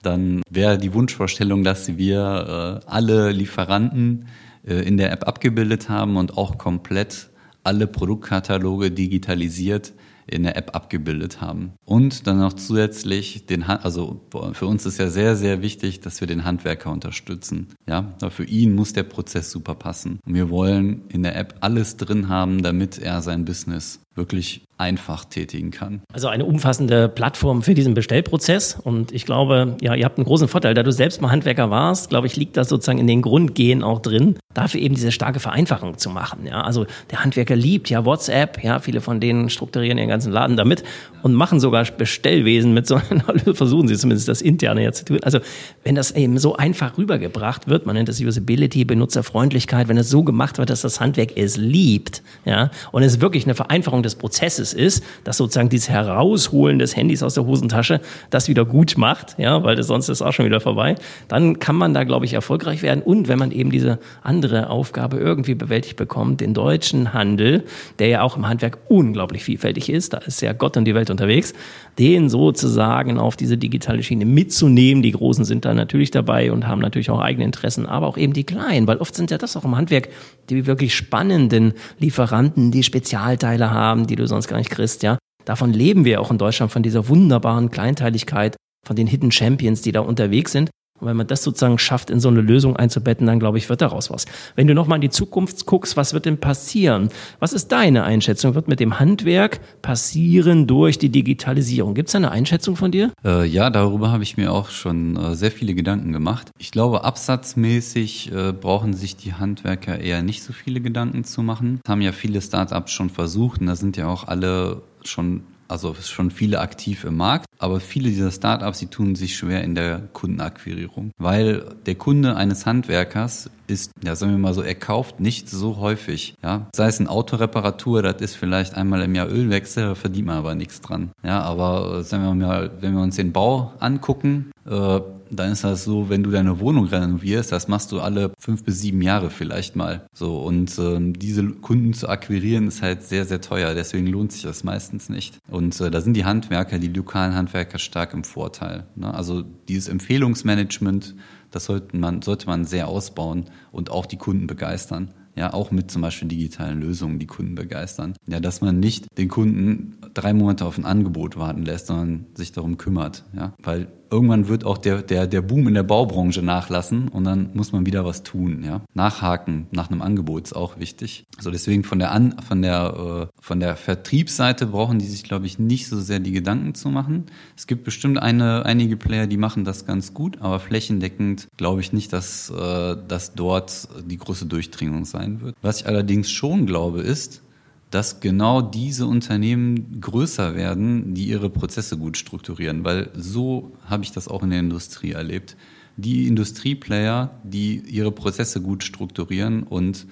dann 0.00 0.40
wäre 0.48 0.78
die 0.78 0.94
Wunschvorstellung, 0.94 1.62
dass 1.62 1.98
wir 1.98 2.80
äh, 2.86 2.90
alle 2.90 3.32
Lieferanten 3.32 4.28
äh, 4.66 4.76
in 4.76 4.96
der 4.96 5.12
App 5.12 5.28
abgebildet 5.28 5.90
haben 5.90 6.16
und 6.16 6.38
auch 6.38 6.56
komplett 6.56 7.28
alle 7.64 7.86
Produktkataloge 7.86 8.92
digitalisiert 8.92 9.92
in 10.26 10.42
der 10.42 10.56
App 10.56 10.74
abgebildet 10.74 11.40
haben. 11.40 11.72
Und 11.84 12.26
dann 12.26 12.38
noch 12.38 12.52
zusätzlich 12.54 13.46
den, 13.46 13.62
also 13.62 14.20
für 14.52 14.66
uns 14.66 14.86
ist 14.86 14.98
ja 14.98 15.08
sehr, 15.08 15.36
sehr 15.36 15.62
wichtig, 15.62 16.00
dass 16.00 16.20
wir 16.20 16.28
den 16.28 16.44
Handwerker 16.44 16.90
unterstützen. 16.90 17.68
Ja, 17.88 18.14
für 18.30 18.44
ihn 18.44 18.74
muss 18.74 18.92
der 18.92 19.04
Prozess 19.04 19.50
super 19.50 19.74
passen. 19.74 20.20
Und 20.26 20.34
wir 20.34 20.50
wollen 20.50 21.02
in 21.08 21.22
der 21.22 21.36
App 21.36 21.56
alles 21.60 21.96
drin 21.96 22.28
haben, 22.28 22.62
damit 22.62 22.98
er 22.98 23.22
sein 23.22 23.44
Business 23.44 24.00
wirklich 24.16 24.62
einfach 24.78 25.24
tätigen 25.24 25.70
kann. 25.70 26.02
Also 26.12 26.28
eine 26.28 26.44
umfassende 26.44 27.08
Plattform 27.08 27.62
für 27.62 27.74
diesen 27.74 27.94
Bestellprozess. 27.94 28.78
Und 28.82 29.12
ich 29.12 29.24
glaube, 29.24 29.76
ja, 29.80 29.94
ihr 29.94 30.04
habt 30.04 30.18
einen 30.18 30.26
großen 30.26 30.48
Vorteil. 30.48 30.74
Da 30.74 30.82
du 30.82 30.92
selbst 30.92 31.22
mal 31.22 31.30
Handwerker 31.30 31.70
warst, 31.70 32.10
glaube 32.10 32.26
ich, 32.26 32.36
liegt 32.36 32.56
das 32.56 32.68
sozusagen 32.68 32.98
in 32.98 33.06
den 33.06 33.22
Grundgehen 33.22 33.82
auch 33.82 34.00
drin, 34.00 34.38
dafür 34.52 34.80
eben 34.80 34.94
diese 34.94 35.12
starke 35.12 35.40
Vereinfachung 35.40 35.96
zu 35.98 36.10
machen. 36.10 36.46
Ja, 36.46 36.60
also 36.62 36.86
der 37.10 37.24
Handwerker 37.24 37.56
liebt 37.56 37.88
ja 37.88 38.04
WhatsApp. 38.04 38.62
Ja, 38.62 38.78
viele 38.80 39.00
von 39.00 39.20
denen 39.20 39.48
strukturieren 39.48 39.98
ihren 39.98 40.08
ganzen 40.08 40.32
Laden 40.32 40.56
damit 40.56 40.84
und 41.22 41.34
machen 41.34 41.58
sogar 41.58 41.84
Bestellwesen 41.84 42.74
mit 42.74 42.86
so, 42.86 43.00
versuchen 43.54 43.88
sie 43.88 43.96
zumindest 43.96 44.28
das 44.28 44.42
interne 44.42 44.84
ja 44.84 44.92
zu 44.92 45.06
tun. 45.06 45.20
Also 45.22 45.40
wenn 45.84 45.94
das 45.94 46.10
eben 46.10 46.38
so 46.38 46.56
einfach 46.56 46.98
rübergebracht 46.98 47.66
wird, 47.66 47.86
man 47.86 47.96
nennt 47.96 48.08
das 48.08 48.20
Usability, 48.20 48.84
Benutzerfreundlichkeit, 48.84 49.88
wenn 49.88 49.96
es 49.96 50.10
so 50.10 50.22
gemacht 50.22 50.58
wird, 50.58 50.68
dass 50.68 50.82
das 50.82 51.00
Handwerk 51.00 51.36
es 51.36 51.56
liebt, 51.56 52.22
ja, 52.44 52.70
und 52.92 53.02
es 53.02 53.20
wirklich 53.20 53.44
eine 53.44 53.54
Vereinfachung 53.54 54.02
des 54.06 54.14
Prozesses 54.14 54.72
ist, 54.72 55.04
dass 55.24 55.36
sozusagen 55.36 55.68
dieses 55.68 55.88
Herausholen 55.88 56.78
des 56.78 56.96
Handys 56.96 57.22
aus 57.22 57.34
der 57.34 57.46
Hosentasche 57.46 58.00
das 58.30 58.48
wieder 58.48 58.64
gut 58.64 58.96
macht, 58.96 59.38
ja, 59.38 59.62
weil 59.62 59.76
das 59.76 59.86
sonst 59.86 60.08
ist 60.08 60.22
auch 60.22 60.32
schon 60.32 60.46
wieder 60.46 60.60
vorbei, 60.60 60.94
dann 61.28 61.58
kann 61.58 61.76
man 61.76 61.94
da, 61.94 62.04
glaube 62.04 62.24
ich, 62.24 62.32
erfolgreich 62.32 62.82
werden. 62.82 63.02
Und 63.02 63.28
wenn 63.28 63.38
man 63.38 63.50
eben 63.50 63.70
diese 63.70 63.98
andere 64.22 64.70
Aufgabe 64.70 65.18
irgendwie 65.18 65.54
bewältigt 65.54 65.96
bekommt, 65.96 66.40
den 66.40 66.54
deutschen 66.54 67.12
Handel, 67.12 67.64
der 67.98 68.08
ja 68.08 68.22
auch 68.22 68.36
im 68.36 68.48
Handwerk 68.48 68.78
unglaublich 68.88 69.44
vielfältig 69.44 69.90
ist, 69.90 70.12
da 70.12 70.18
ist 70.18 70.40
ja 70.42 70.52
Gott 70.52 70.76
und 70.76 70.84
die 70.84 70.94
Welt 70.94 71.10
unterwegs, 71.10 71.52
den 71.98 72.28
sozusagen 72.28 73.18
auf 73.18 73.36
diese 73.36 73.56
digitale 73.56 74.02
Schiene 74.02 74.26
mitzunehmen. 74.26 75.02
Die 75.02 75.12
Großen 75.12 75.44
sind 75.44 75.64
da 75.64 75.72
natürlich 75.72 76.10
dabei 76.10 76.52
und 76.52 76.66
haben 76.66 76.80
natürlich 76.80 77.10
auch 77.10 77.20
eigene 77.20 77.44
Interessen, 77.44 77.86
aber 77.86 78.06
auch 78.06 78.18
eben 78.18 78.32
die 78.32 78.44
Kleinen, 78.44 78.86
weil 78.86 78.98
oft 78.98 79.14
sind 79.14 79.30
ja 79.30 79.38
das 79.38 79.56
auch 79.56 79.64
im 79.64 79.76
Handwerk 79.76 80.08
die 80.50 80.66
wirklich 80.66 80.94
spannenden 80.94 81.72
Lieferanten, 81.98 82.70
die 82.70 82.82
Spezialteile 82.82 83.70
haben, 83.70 84.06
die 84.06 84.16
du 84.16 84.26
sonst 84.26 84.48
gar 84.48 84.58
nicht 84.58 84.70
kriegst, 84.70 85.02
ja. 85.02 85.18
Davon 85.44 85.72
leben 85.72 86.04
wir 86.04 86.20
auch 86.20 86.30
in 86.30 86.38
Deutschland, 86.38 86.72
von 86.72 86.82
dieser 86.82 87.08
wunderbaren 87.08 87.70
Kleinteiligkeit, 87.70 88.56
von 88.84 88.96
den 88.96 89.06
Hidden 89.06 89.30
Champions, 89.30 89.80
die 89.80 89.92
da 89.92 90.00
unterwegs 90.00 90.52
sind. 90.52 90.70
Und 91.00 91.06
wenn 91.06 91.16
man 91.16 91.26
das 91.26 91.42
sozusagen 91.42 91.78
schafft, 91.78 92.10
in 92.10 92.20
so 92.20 92.28
eine 92.28 92.40
Lösung 92.40 92.76
einzubetten, 92.76 93.26
dann 93.26 93.38
glaube 93.38 93.58
ich, 93.58 93.68
wird 93.68 93.82
daraus 93.82 94.10
was. 94.10 94.26
Wenn 94.54 94.66
du 94.66 94.74
nochmal 94.74 94.96
in 94.96 95.02
die 95.02 95.10
Zukunft 95.10 95.66
guckst, 95.66 95.96
was 95.96 96.14
wird 96.14 96.26
denn 96.26 96.38
passieren? 96.38 97.10
Was 97.38 97.52
ist 97.52 97.72
deine 97.72 98.04
Einschätzung? 98.04 98.54
Wird 98.54 98.68
mit 98.68 98.80
dem 98.80 98.98
Handwerk 98.98 99.60
passieren 99.82 100.66
durch 100.66 100.98
die 100.98 101.10
Digitalisierung? 101.10 101.94
Gibt 101.94 102.08
es 102.08 102.14
eine 102.14 102.30
Einschätzung 102.30 102.76
von 102.76 102.90
dir? 102.90 103.12
Äh, 103.24 103.46
ja, 103.46 103.70
darüber 103.70 104.10
habe 104.10 104.22
ich 104.22 104.36
mir 104.36 104.52
auch 104.52 104.70
schon 104.70 105.16
äh, 105.16 105.34
sehr 105.34 105.50
viele 105.50 105.74
Gedanken 105.74 106.12
gemacht. 106.12 106.50
Ich 106.58 106.70
glaube, 106.70 107.04
absatzmäßig 107.04 108.32
äh, 108.32 108.52
brauchen 108.52 108.94
sich 108.94 109.16
die 109.16 109.34
Handwerker 109.34 109.98
eher 109.98 110.22
nicht 110.22 110.42
so 110.42 110.52
viele 110.52 110.80
Gedanken 110.80 111.24
zu 111.24 111.42
machen. 111.42 111.80
Das 111.84 111.90
haben 111.90 112.00
ja 112.00 112.12
viele 112.12 112.40
Startups 112.40 112.92
schon 112.92 113.10
versucht 113.10 113.60
und 113.60 113.66
da 113.66 113.76
sind 113.76 113.96
ja 113.96 114.08
auch 114.08 114.26
alle 114.28 114.82
schon 115.04 115.42
also 115.68 115.94
schon 115.94 116.30
viele 116.30 116.60
aktiv 116.60 117.04
im 117.04 117.16
Markt, 117.16 117.46
aber 117.58 117.80
viele 117.80 118.08
dieser 118.08 118.30
Startups, 118.30 118.78
die 118.78 118.86
tun 118.86 119.14
sich 119.14 119.36
schwer 119.36 119.62
in 119.64 119.74
der 119.74 120.02
Kundenakquirierung, 120.12 121.10
weil 121.18 121.76
der 121.86 121.94
Kunde 121.94 122.36
eines 122.36 122.66
Handwerkers 122.66 123.50
ist, 123.66 123.90
ja, 124.04 124.14
sagen 124.14 124.32
wir 124.32 124.38
mal 124.38 124.54
so, 124.54 124.62
er 124.62 124.74
kauft 124.74 125.20
nicht 125.20 125.50
so 125.50 125.78
häufig, 125.78 126.34
ja. 126.42 126.68
Sei 126.74 126.86
es 126.86 127.00
eine 127.00 127.10
Autoreparatur, 127.10 128.02
das 128.02 128.20
ist 128.20 128.36
vielleicht 128.36 128.74
einmal 128.74 129.02
im 129.02 129.14
Jahr 129.14 129.28
Ölwechsel, 129.28 129.94
verdient 129.94 130.26
man 130.26 130.36
aber 130.36 130.54
nichts 130.54 130.80
dran, 130.80 131.10
ja. 131.22 131.40
Aber 131.42 131.98
äh, 131.98 132.02
sagen 132.02 132.24
wir 132.24 132.34
mal, 132.34 132.70
wenn 132.80 132.94
wir 132.94 133.02
uns 133.02 133.16
den 133.16 133.32
Bau 133.32 133.72
angucken, 133.80 134.52
äh, 134.66 135.00
dann 135.30 135.52
ist 135.52 135.64
das 135.64 135.84
so, 135.84 136.08
wenn 136.08 136.22
du 136.22 136.30
deine 136.30 136.60
Wohnung 136.60 136.86
renovierst, 136.86 137.52
das 137.52 137.68
machst 137.68 137.92
du 137.92 138.00
alle 138.00 138.32
fünf 138.38 138.64
bis 138.64 138.80
sieben 138.80 139.02
Jahre 139.02 139.30
vielleicht 139.30 139.76
mal. 139.76 140.06
So 140.12 140.38
und 140.38 140.78
ähm, 140.78 141.18
diese 141.18 141.46
Kunden 141.46 141.92
zu 141.94 142.08
akquirieren 142.08 142.68
ist 142.68 142.82
halt 142.82 143.02
sehr 143.02 143.24
sehr 143.24 143.40
teuer. 143.40 143.74
Deswegen 143.74 144.06
lohnt 144.06 144.32
sich 144.32 144.42
das 144.42 144.64
meistens 144.64 145.08
nicht. 145.08 145.38
Und 145.48 145.80
äh, 145.80 145.90
da 145.90 146.00
sind 146.00 146.14
die 146.14 146.24
Handwerker, 146.24 146.78
die 146.78 146.88
lokalen 146.88 147.34
Handwerker 147.34 147.78
stark 147.78 148.14
im 148.14 148.24
Vorteil. 148.24 148.84
Ne? 148.94 149.12
Also 149.12 149.42
dieses 149.68 149.88
Empfehlungsmanagement, 149.88 151.14
das 151.50 151.64
sollte 151.66 151.96
man 151.96 152.22
sollte 152.22 152.46
man 152.46 152.64
sehr 152.64 152.88
ausbauen 152.88 153.46
und 153.72 153.90
auch 153.90 154.06
die 154.06 154.18
Kunden 154.18 154.46
begeistern 154.46 155.12
ja, 155.36 155.52
auch 155.52 155.70
mit 155.70 155.90
zum 155.90 156.02
Beispiel 156.02 156.28
digitalen 156.28 156.80
Lösungen 156.80 157.18
die 157.18 157.26
Kunden 157.26 157.54
begeistern. 157.54 158.14
Ja, 158.26 158.40
dass 158.40 158.62
man 158.62 158.80
nicht 158.80 159.06
den 159.18 159.28
Kunden 159.28 159.98
drei 160.14 160.32
Monate 160.32 160.64
auf 160.64 160.78
ein 160.78 160.86
Angebot 160.86 161.36
warten 161.36 161.62
lässt, 161.62 161.88
sondern 161.88 162.26
sich 162.34 162.52
darum 162.52 162.78
kümmert, 162.78 163.24
ja, 163.36 163.52
weil 163.62 163.88
irgendwann 164.10 164.48
wird 164.48 164.64
auch 164.64 164.78
der, 164.78 165.02
der, 165.02 165.26
der 165.26 165.42
Boom 165.42 165.68
in 165.68 165.74
der 165.74 165.82
Baubranche 165.82 166.42
nachlassen 166.42 167.08
und 167.08 167.24
dann 167.24 167.50
muss 167.54 167.72
man 167.72 167.86
wieder 167.86 168.04
was 168.04 168.22
tun. 168.22 168.62
Ja? 168.64 168.82
Nachhaken 168.94 169.66
nach 169.70 169.90
einem 169.90 170.02
Angebot 170.02 170.44
ist 170.44 170.52
auch 170.54 170.78
wichtig. 170.78 171.24
So 171.38 171.50
deswegen 171.50 171.84
von 171.84 171.98
der, 171.98 172.12
An, 172.12 172.36
von 172.46 172.62
der, 172.62 173.28
äh, 173.32 173.42
von 173.42 173.60
der 173.60 173.76
Vertriebsseite 173.76 174.66
brauchen 174.66 174.98
die 174.98 175.06
sich, 175.06 175.24
glaube 175.24 175.46
ich, 175.46 175.58
nicht 175.58 175.88
so 175.88 176.00
sehr 176.00 176.20
die 176.20 176.32
Gedanken 176.32 176.74
zu 176.74 176.88
machen. 176.88 177.26
Es 177.56 177.66
gibt 177.66 177.84
bestimmt 177.84 178.18
eine, 178.18 178.64
einige 178.64 178.96
Player, 178.96 179.26
die 179.26 179.36
machen 179.36 179.64
das 179.64 179.86
ganz 179.86 180.14
gut, 180.14 180.40
aber 180.40 180.60
flächendeckend 180.60 181.48
glaube 181.56 181.80
ich 181.80 181.92
nicht, 181.92 182.12
dass, 182.12 182.50
äh, 182.50 182.96
dass 183.08 183.34
dort 183.34 183.88
die 184.04 184.18
große 184.18 184.46
Durchdringung 184.46 185.04
sein 185.04 185.40
wird. 185.40 185.56
Was 185.62 185.80
ich 185.80 185.86
allerdings 185.86 186.30
schon 186.30 186.66
glaube, 186.66 187.00
ist, 187.00 187.42
dass 187.90 188.20
genau 188.20 188.62
diese 188.62 189.06
Unternehmen 189.06 190.00
größer 190.00 190.56
werden, 190.56 191.14
die 191.14 191.28
ihre 191.28 191.50
Prozesse 191.50 191.96
gut 191.96 192.16
strukturieren, 192.16 192.84
weil 192.84 193.10
so 193.14 193.76
habe 193.84 194.02
ich 194.02 194.12
das 194.12 194.28
auch 194.28 194.42
in 194.42 194.50
der 194.50 194.60
Industrie 194.60 195.12
erlebt. 195.12 195.56
Die 195.96 196.26
Industrieplayer, 196.26 197.40
die 197.44 197.78
ihre 197.78 198.12
Prozesse 198.12 198.60
gut 198.60 198.84
strukturieren 198.84 199.62
und 199.62 200.06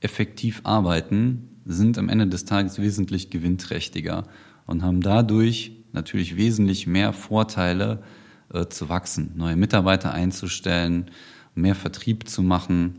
effektiv 0.00 0.62
arbeiten, 0.64 1.48
sind 1.64 1.98
am 1.98 2.08
Ende 2.08 2.26
des 2.26 2.44
Tages 2.44 2.80
wesentlich 2.80 3.30
gewinnträchtiger 3.30 4.24
und 4.66 4.82
haben 4.82 5.00
dadurch 5.00 5.72
natürlich 5.92 6.36
wesentlich 6.36 6.86
mehr 6.86 7.12
Vorteile 7.12 8.02
äh, 8.52 8.66
zu 8.66 8.88
wachsen, 8.88 9.32
neue 9.36 9.56
Mitarbeiter 9.56 10.12
einzustellen, 10.12 11.10
mehr 11.54 11.74
Vertrieb 11.74 12.28
zu 12.28 12.42
machen 12.42 12.94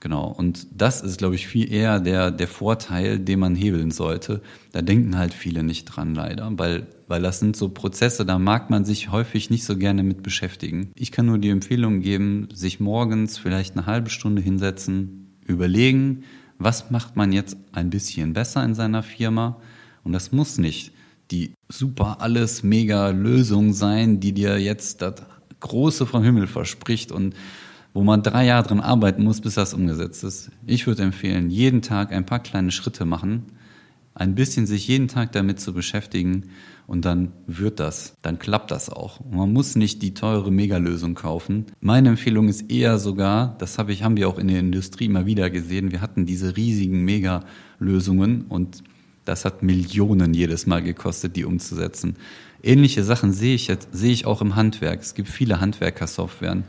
Genau. 0.00 0.28
Und 0.28 0.66
das 0.70 1.00
ist, 1.02 1.18
glaube 1.18 1.34
ich, 1.34 1.48
viel 1.48 1.72
eher 1.72 1.98
der, 1.98 2.30
der 2.30 2.46
Vorteil, 2.46 3.18
den 3.18 3.40
man 3.40 3.56
hebeln 3.56 3.90
sollte. 3.90 4.42
Da 4.70 4.80
denken 4.80 5.18
halt 5.18 5.34
viele 5.34 5.64
nicht 5.64 5.86
dran, 5.86 6.14
leider, 6.14 6.50
weil, 6.56 6.86
weil 7.08 7.20
das 7.20 7.40
sind 7.40 7.56
so 7.56 7.68
Prozesse, 7.68 8.24
da 8.24 8.38
mag 8.38 8.70
man 8.70 8.84
sich 8.84 9.10
häufig 9.10 9.50
nicht 9.50 9.64
so 9.64 9.76
gerne 9.76 10.04
mit 10.04 10.22
beschäftigen. 10.22 10.92
Ich 10.94 11.10
kann 11.10 11.26
nur 11.26 11.38
die 11.38 11.50
Empfehlung 11.50 12.00
geben, 12.00 12.48
sich 12.52 12.78
morgens 12.78 13.38
vielleicht 13.38 13.76
eine 13.76 13.86
halbe 13.86 14.10
Stunde 14.10 14.40
hinsetzen, 14.40 15.36
überlegen, 15.46 16.22
was 16.58 16.90
macht 16.90 17.16
man 17.16 17.32
jetzt 17.32 17.56
ein 17.72 17.90
bisschen 17.90 18.34
besser 18.34 18.64
in 18.64 18.74
seiner 18.74 19.02
Firma? 19.02 19.60
Und 20.04 20.12
das 20.12 20.30
muss 20.32 20.58
nicht 20.58 20.92
die 21.30 21.52
super 21.68 22.20
alles 22.20 22.62
mega 22.62 23.10
Lösung 23.10 23.72
sein, 23.72 24.20
die 24.20 24.32
dir 24.32 24.58
jetzt 24.58 25.02
das 25.02 25.14
Große 25.60 26.06
vom 26.06 26.22
Himmel 26.22 26.46
verspricht 26.46 27.12
und 27.12 27.34
wo 27.94 28.02
man 28.02 28.22
drei 28.22 28.44
Jahre 28.44 28.66
dran 28.66 28.80
arbeiten 28.80 29.24
muss, 29.24 29.40
bis 29.40 29.54
das 29.54 29.74
umgesetzt 29.74 30.24
ist. 30.24 30.50
Ich 30.66 30.86
würde 30.86 31.02
empfehlen, 31.02 31.50
jeden 31.50 31.82
Tag 31.82 32.12
ein 32.12 32.26
paar 32.26 32.40
kleine 32.40 32.70
Schritte 32.70 33.04
machen, 33.04 33.44
ein 34.14 34.34
bisschen 34.34 34.66
sich 34.66 34.88
jeden 34.88 35.08
Tag 35.08 35.32
damit 35.32 35.60
zu 35.60 35.72
beschäftigen 35.72 36.50
und 36.86 37.04
dann 37.04 37.32
wird 37.46 37.80
das, 37.80 38.14
dann 38.22 38.38
klappt 38.38 38.70
das 38.70 38.90
auch. 38.90 39.20
man 39.30 39.52
muss 39.52 39.76
nicht 39.76 40.02
die 40.02 40.14
teure 40.14 40.50
Megalösung 40.50 41.14
kaufen. 41.14 41.66
Meine 41.80 42.08
Empfehlung 42.08 42.48
ist 42.48 42.70
eher 42.70 42.98
sogar, 42.98 43.56
das 43.58 43.78
habe 43.78 43.92
ich, 43.92 44.02
haben 44.02 44.16
wir 44.16 44.28
auch 44.28 44.38
in 44.38 44.48
der 44.48 44.60
Industrie 44.60 45.04
immer 45.04 45.26
wieder 45.26 45.50
gesehen, 45.50 45.92
wir 45.92 46.00
hatten 46.00 46.26
diese 46.26 46.56
riesigen 46.56 47.04
Megalösungen 47.04 48.46
und 48.48 48.82
das 49.24 49.44
hat 49.44 49.62
Millionen 49.62 50.34
jedes 50.34 50.66
Mal 50.66 50.82
gekostet, 50.82 51.36
die 51.36 51.44
umzusetzen. 51.44 52.16
Ähnliche 52.62 53.04
Sachen 53.04 53.32
sehe 53.32 53.54
ich 53.54 53.68
jetzt, 53.68 53.88
sehe 53.92 54.10
ich 54.12 54.26
auch 54.26 54.40
im 54.40 54.56
Handwerk. 54.56 55.00
Es 55.00 55.14
gibt 55.14 55.28
viele 55.28 55.60
Handwerkersoftwaren 55.60 56.64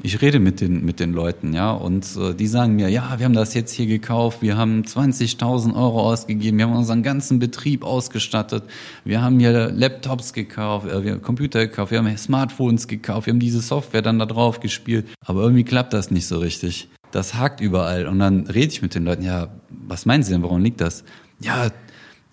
ich 0.00 0.20
rede 0.20 0.40
mit 0.40 0.60
den, 0.60 0.84
mit 0.84 1.00
den 1.00 1.12
Leuten, 1.12 1.52
ja, 1.52 1.70
und 1.70 2.16
äh, 2.16 2.34
die 2.34 2.46
sagen 2.46 2.74
mir, 2.74 2.88
ja, 2.88 3.14
wir 3.18 3.24
haben 3.24 3.34
das 3.34 3.54
jetzt 3.54 3.72
hier 3.72 3.86
gekauft, 3.86 4.42
wir 4.42 4.56
haben 4.56 4.82
20.000 4.82 5.74
Euro 5.76 6.00
ausgegeben, 6.10 6.58
wir 6.58 6.66
haben 6.66 6.74
unseren 6.74 7.02
ganzen 7.02 7.38
Betrieb 7.38 7.84
ausgestattet, 7.84 8.64
wir 9.04 9.22
haben 9.22 9.38
hier 9.38 9.70
Laptops 9.70 10.32
gekauft, 10.32 10.88
äh, 10.88 11.04
wir 11.04 11.12
haben 11.12 11.22
Computer 11.22 11.66
gekauft, 11.66 11.92
wir 11.92 11.98
haben 11.98 12.16
Smartphones 12.16 12.88
gekauft, 12.88 13.26
wir 13.26 13.32
haben 13.32 13.40
diese 13.40 13.60
Software 13.60 14.02
dann 14.02 14.18
da 14.18 14.26
drauf 14.26 14.60
gespielt, 14.60 15.06
aber 15.24 15.42
irgendwie 15.42 15.64
klappt 15.64 15.92
das 15.92 16.10
nicht 16.10 16.26
so 16.26 16.38
richtig. 16.38 16.88
Das 17.12 17.34
hakt 17.34 17.60
überall 17.60 18.06
und 18.06 18.18
dann 18.18 18.46
rede 18.46 18.72
ich 18.72 18.82
mit 18.82 18.94
den 18.94 19.04
Leuten, 19.04 19.22
ja, 19.22 19.48
was 19.68 20.06
meinen 20.06 20.22
Sie 20.22 20.32
denn, 20.32 20.42
warum 20.42 20.62
liegt 20.62 20.80
das? 20.80 21.04
Ja, 21.40 21.70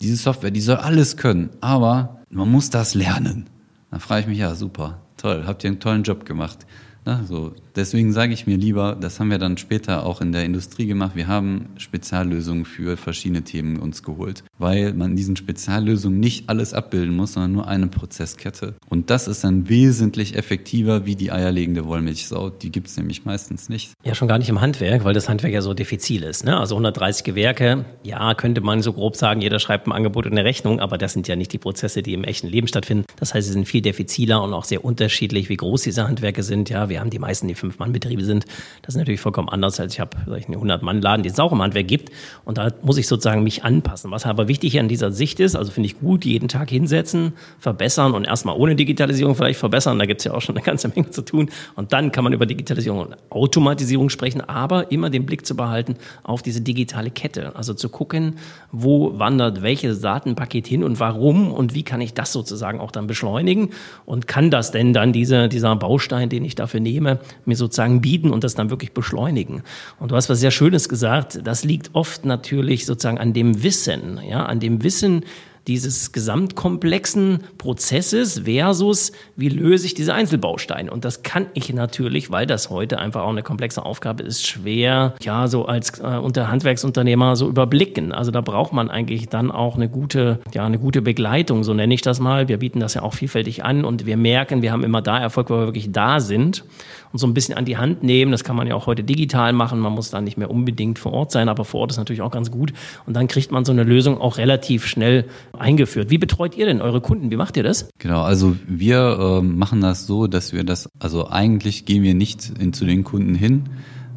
diese 0.01 0.15
Software, 0.15 0.51
die 0.51 0.61
soll 0.61 0.77
alles 0.77 1.17
können, 1.17 1.49
aber 1.61 2.19
man 2.29 2.49
muss 2.49 2.69
das 2.69 2.95
lernen. 2.95 3.47
Dann 3.91 3.99
frage 3.99 4.21
ich 4.21 4.27
mich, 4.27 4.37
ja, 4.39 4.55
super, 4.55 5.01
toll, 5.17 5.43
habt 5.45 5.63
ihr 5.63 5.69
einen 5.69 5.79
tollen 5.79 6.03
Job 6.03 6.25
gemacht. 6.25 6.65
Na, 7.09 7.25
so. 7.25 7.55
Deswegen 7.79 8.11
sage 8.11 8.33
ich 8.33 8.45
mir 8.45 8.57
lieber, 8.57 8.97
das 8.99 9.21
haben 9.21 9.31
wir 9.31 9.37
dann 9.37 9.55
später 9.55 10.05
auch 10.05 10.19
in 10.19 10.33
der 10.33 10.43
Industrie 10.43 10.85
gemacht, 10.85 11.15
wir 11.15 11.27
haben 11.27 11.69
Speziallösungen 11.77 12.65
für 12.65 12.97
verschiedene 12.97 13.43
Themen 13.43 13.79
uns 13.79 14.03
geholt, 14.03 14.43
weil 14.57 14.93
man 14.93 15.11
in 15.11 15.15
diesen 15.15 15.37
Speziallösungen 15.37 16.19
nicht 16.19 16.49
alles 16.49 16.73
abbilden 16.73 17.15
muss, 17.15 17.31
sondern 17.31 17.53
nur 17.53 17.69
eine 17.69 17.87
Prozesskette. 17.87 18.75
Und 18.89 19.09
das 19.09 19.29
ist 19.29 19.45
dann 19.45 19.69
wesentlich 19.69 20.35
effektiver 20.35 21.05
wie 21.05 21.15
die 21.15 21.31
eierlegende 21.31 21.85
Wollmilchsau. 21.85 22.49
Die 22.49 22.69
gibt 22.69 22.87
es 22.87 22.97
nämlich 22.97 23.23
meistens 23.23 23.69
nicht. 23.69 23.93
Ja, 24.03 24.13
schon 24.13 24.27
gar 24.27 24.39
nicht 24.39 24.49
im 24.49 24.59
Handwerk, 24.59 25.05
weil 25.05 25.13
das 25.13 25.29
Handwerk 25.29 25.53
ja 25.53 25.61
so 25.61 25.73
diffizil 25.73 26.23
ist. 26.23 26.43
Ne? 26.43 26.59
Also 26.59 26.75
130 26.75 27.23
Gewerke, 27.23 27.85
ja, 28.03 28.33
könnte 28.33 28.59
man 28.59 28.81
so 28.81 28.91
grob 28.91 29.15
sagen, 29.15 29.39
jeder 29.39 29.59
schreibt 29.59 29.87
ein 29.87 29.93
Angebot 29.93 30.25
und 30.25 30.33
eine 30.33 30.43
Rechnung, 30.43 30.81
aber 30.81 30.97
das 30.97 31.13
sind 31.13 31.29
ja 31.29 31.37
nicht 31.37 31.53
die 31.53 31.59
Prozesse, 31.59 32.03
die 32.03 32.13
im 32.13 32.25
echten 32.25 32.47
Leben 32.47 32.67
stattfinden. 32.67 33.05
Das 33.15 33.33
heißt, 33.33 33.47
sie 33.47 33.53
sind 33.53 33.69
viel 33.69 33.81
diffiziler 33.81 34.43
und 34.43 34.53
auch 34.53 34.65
sehr 34.65 34.83
unterschiedlich, 34.83 35.47
wie 35.47 35.55
groß 35.55 35.83
diese 35.83 36.05
Handwerke 36.05 36.43
sind. 36.43 36.69
Ja, 36.69 36.89
wir 36.89 36.99
haben 36.99 37.09
die 37.09 37.19
meisten, 37.19 37.47
die 37.47 37.55
Fünf-Mann-Betriebe 37.69 38.23
sind. 38.23 38.45
Das 38.81 38.95
ist 38.95 38.97
natürlich 38.97 39.19
vollkommen 39.19 39.49
anders, 39.49 39.79
als 39.79 39.93
ich 39.93 39.99
habe 39.99 40.17
einen 40.25 40.55
100-Mann-Laden, 40.55 41.23
den 41.23 41.31
es 41.31 41.39
auch 41.39 41.51
im 41.51 41.61
Handwerk 41.61 41.87
gibt. 41.87 42.11
Und 42.45 42.57
da 42.57 42.69
muss 42.81 42.97
ich 42.97 43.07
sozusagen 43.07 43.43
mich 43.43 43.63
anpassen. 43.63 44.11
Was 44.11 44.25
aber 44.25 44.47
wichtig 44.47 44.79
an 44.79 44.87
dieser 44.87 45.11
Sicht 45.11 45.39
ist, 45.39 45.55
also 45.55 45.71
finde 45.71 45.87
ich 45.87 45.99
gut, 45.99 46.25
jeden 46.25 46.47
Tag 46.47 46.69
hinsetzen, 46.69 47.33
verbessern 47.59 48.13
und 48.13 48.25
erstmal 48.25 48.55
ohne 48.57 48.75
Digitalisierung 48.75 49.35
vielleicht 49.35 49.59
verbessern. 49.59 49.99
Da 49.99 50.05
gibt 50.05 50.21
es 50.21 50.25
ja 50.25 50.33
auch 50.33 50.41
schon 50.41 50.55
eine 50.55 50.65
ganze 50.65 50.87
Menge 50.89 51.11
zu 51.11 51.21
tun. 51.21 51.49
Und 51.75 51.93
dann 51.93 52.11
kann 52.11 52.23
man 52.23 52.33
über 52.33 52.45
Digitalisierung 52.45 53.01
und 53.01 53.15
Automatisierung 53.29 54.09
sprechen, 54.09 54.41
aber 54.41 54.91
immer 54.91 55.09
den 55.09 55.25
Blick 55.25 55.45
zu 55.45 55.55
behalten 55.55 55.95
auf 56.23 56.41
diese 56.41 56.61
digitale 56.61 57.11
Kette. 57.11 57.55
Also 57.55 57.73
zu 57.73 57.89
gucken, 57.89 58.35
wo 58.71 59.19
wandert 59.19 59.61
welches 59.61 60.01
Datenpaket 60.01 60.67
hin 60.67 60.83
und 60.83 60.99
warum 60.99 61.51
und 61.51 61.73
wie 61.73 61.83
kann 61.83 62.01
ich 62.01 62.13
das 62.13 62.33
sozusagen 62.33 62.79
auch 62.79 62.91
dann 62.91 63.07
beschleunigen 63.07 63.69
und 64.05 64.27
kann 64.27 64.51
das 64.51 64.71
denn 64.71 64.93
dann 64.93 65.13
diese, 65.13 65.49
dieser 65.49 65.75
Baustein, 65.75 66.29
den 66.29 66.45
ich 66.45 66.55
dafür 66.55 66.79
nehme, 66.79 67.19
mir 67.45 67.55
sozusagen 67.59 68.01
bieten 68.01 68.31
und 68.31 68.43
das 68.43 68.55
dann 68.55 68.71
wirklich 68.71 68.93
beschleunigen. 68.93 69.61
Und 69.99 70.11
du 70.11 70.15
hast 70.15 70.29
was 70.29 70.39
sehr 70.39 70.51
Schönes 70.51 70.89
gesagt, 70.89 71.39
das 71.43 71.63
liegt 71.63 71.91
oft 71.93 72.25
natürlich 72.25 72.87
sozusagen 72.87 73.19
an 73.19 73.33
dem 73.33 73.61
Wissen, 73.61 74.19
ja, 74.27 74.45
an 74.45 74.59
dem 74.59 74.83
Wissen, 74.83 75.23
dieses 75.69 76.11
gesamtkomplexen 76.11 77.43
Prozesses 77.59 78.41
versus 78.45 79.11
wie 79.35 79.49
löse 79.49 79.85
ich 79.85 79.93
diese 79.93 80.15
Einzelbausteine. 80.15 80.89
Und 80.89 81.05
das 81.05 81.21
kann 81.21 81.45
ich 81.53 81.71
natürlich, 81.71 82.31
weil 82.31 82.47
das 82.47 82.71
heute 82.71 82.97
einfach 82.97 83.21
auch 83.21 83.29
eine 83.29 83.43
komplexe 83.43 83.85
Aufgabe 83.85 84.23
ist, 84.23 84.47
schwer, 84.47 85.13
ja, 85.21 85.47
so 85.47 85.65
als 85.65 85.99
äh, 85.99 86.17
unter 86.17 86.49
Handwerksunternehmer 86.49 87.35
so 87.35 87.47
überblicken. 87.47 88.11
Also 88.11 88.31
da 88.31 88.41
braucht 88.41 88.73
man 88.73 88.89
eigentlich 88.89 89.29
dann 89.29 89.51
auch 89.51 89.75
eine 89.75 89.89
gute, 89.89 90.39
ja, 90.53 90.65
eine 90.65 90.79
gute 90.79 91.03
Begleitung, 91.03 91.63
so 91.63 91.75
nenne 91.75 91.93
ich 91.93 92.01
das 92.01 92.19
mal. 92.19 92.47
Wir 92.47 92.57
bieten 92.57 92.79
das 92.79 92.95
ja 92.95 93.03
auch 93.03 93.13
vielfältig 93.13 93.63
an 93.63 93.85
und 93.85 94.07
wir 94.07 94.17
merken, 94.17 94.63
wir 94.63 94.71
haben 94.71 94.83
immer 94.83 95.03
da 95.03 95.19
Erfolg, 95.19 95.51
wo 95.51 95.55
wir 95.55 95.65
wirklich 95.65 95.91
da 95.91 96.19
sind 96.19 96.63
und 97.11 97.19
so 97.19 97.27
ein 97.27 97.33
bisschen 97.33 97.55
an 97.55 97.65
die 97.65 97.77
Hand 97.77 98.03
nehmen. 98.03 98.31
Das 98.31 98.43
kann 98.43 98.55
man 98.55 98.67
ja 98.67 98.75
auch 98.75 98.87
heute 98.87 99.03
digital 99.03 99.53
machen. 99.53 99.79
Man 99.79 99.93
muss 99.93 100.09
da 100.09 100.21
nicht 100.21 100.37
mehr 100.37 100.51
unbedingt 100.51 100.99
vor 100.99 101.13
Ort 101.13 101.31
sein, 101.31 101.49
aber 101.49 101.65
vor 101.65 101.81
Ort 101.81 101.91
ist 101.91 101.97
natürlich 101.97 102.21
auch 102.21 102.31
ganz 102.31 102.51
gut. 102.51 102.73
Und 103.05 103.15
dann 103.15 103.27
kriegt 103.27 103.51
man 103.51 103.65
so 103.65 103.71
eine 103.71 103.83
Lösung 103.83 104.19
auch 104.19 104.37
relativ 104.37 104.85
schnell 104.85 105.25
eingeführt. 105.57 106.09
Wie 106.09 106.17
betreut 106.17 106.55
ihr 106.55 106.65
denn 106.65 106.81
eure 106.81 107.01
Kunden? 107.01 107.31
Wie 107.31 107.35
macht 107.35 107.57
ihr 107.57 107.63
das? 107.63 107.89
Genau, 107.97 108.21
also 108.21 108.55
wir 108.67 109.39
äh, 109.39 109.41
machen 109.41 109.81
das 109.81 110.07
so, 110.07 110.27
dass 110.27 110.53
wir 110.53 110.63
das, 110.63 110.89
also 110.99 111.27
eigentlich 111.27 111.85
gehen 111.85 112.03
wir 112.03 112.13
nicht 112.13 112.51
in, 112.59 112.73
zu 112.73 112.85
den 112.85 113.03
Kunden 113.03 113.35
hin, 113.35 113.63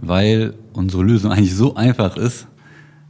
weil 0.01 0.55
unsere 0.73 1.03
Lösung 1.03 1.33
eigentlich 1.33 1.55
so 1.55 1.75
einfach 1.75 2.17
ist, 2.17 2.47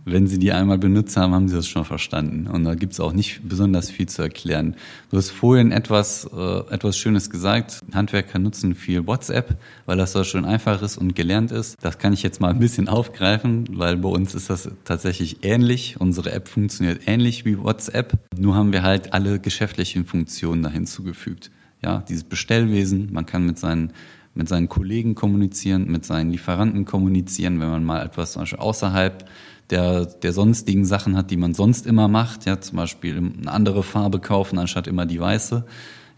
wenn 0.05 0.27
Sie 0.27 0.39
die 0.39 0.53
einmal 0.53 0.79
benutzt 0.79 1.17
haben, 1.17 1.33
haben 1.33 1.49
Sie 1.49 1.55
das 1.55 1.69
schon 1.69 1.85
verstanden. 1.85 2.47
Und 2.47 2.65
da 2.65 2.75
gibt 2.75 2.93
es 2.93 3.01
auch 3.01 3.13
nicht 3.13 3.49
besonders 3.49 3.91
viel 3.91 4.09
zu 4.09 4.23
erklären. 4.23 4.75
Du 5.11 5.17
hast 5.17 5.31
vorhin 5.31 5.71
etwas, 5.71 6.29
äh, 6.33 6.75
etwas 6.75 6.97
Schönes 6.97 7.31
gesagt. 7.31 7.81
Handwerker 7.93 8.39
nutzen 8.39 8.75
viel 8.75 9.07
WhatsApp, 9.07 9.57
weil 9.87 9.97
das 9.97 10.13
so 10.13 10.25
schön 10.25 10.45
einfach 10.45 10.83
ist 10.83 10.99
und 10.99 11.15
gelernt 11.15 11.53
ist. 11.53 11.77
Das 11.81 11.99
kann 11.99 12.13
ich 12.13 12.23
jetzt 12.23 12.41
mal 12.41 12.51
ein 12.51 12.59
bisschen 12.59 12.89
aufgreifen, 12.89 13.67
weil 13.73 13.97
bei 13.97 14.09
uns 14.09 14.35
ist 14.35 14.51
das 14.51 14.71
tatsächlich 14.85 15.45
ähnlich. 15.45 15.97
Unsere 16.01 16.33
App 16.33 16.49
funktioniert 16.49 17.03
ähnlich 17.07 17.45
wie 17.45 17.59
WhatsApp. 17.59 18.15
Nur 18.37 18.55
haben 18.55 18.73
wir 18.73 18.83
halt 18.83 19.13
alle 19.13 19.39
geschäftlichen 19.39 20.05
Funktionen 20.05 20.63
da 20.63 20.71
hinzugefügt. 20.71 21.51
Ja, 21.83 22.05
dieses 22.09 22.25
Bestellwesen, 22.25 23.13
man 23.13 23.27
kann 23.27 23.47
mit 23.47 23.59
seinen 23.59 23.93
mit 24.35 24.49
seinen 24.49 24.69
Kollegen 24.69 25.15
kommunizieren, 25.15 25.91
mit 25.91 26.07
seinen 26.07 26.31
Lieferanten 26.31 26.85
kommunizieren, 26.87 27.61
wenn 27.61 27.69
man 27.69 27.85
mal 27.85 28.05
etwas 28.05 28.33
zum 28.33 28.43
Beispiel 28.43 28.61
außerhalb 28.61 29.29
der, 29.73 30.05
der 30.05 30.33
sonstigen 30.33 30.85
Sachen 30.85 31.17
hat, 31.17 31.31
die 31.31 31.37
man 31.37 31.55
sonst 31.55 31.87
immer 31.87 32.07
macht, 32.07 32.45
ja, 32.47 32.61
zum 32.61 32.77
Beispiel 32.77 33.17
eine 33.17 33.51
andere 33.51 33.83
Farbe 33.83 34.21
kaufen 34.21 34.59
anstatt 34.59 34.87
immer 34.87 35.07
die 35.07 35.19
weiße, 35.19 35.65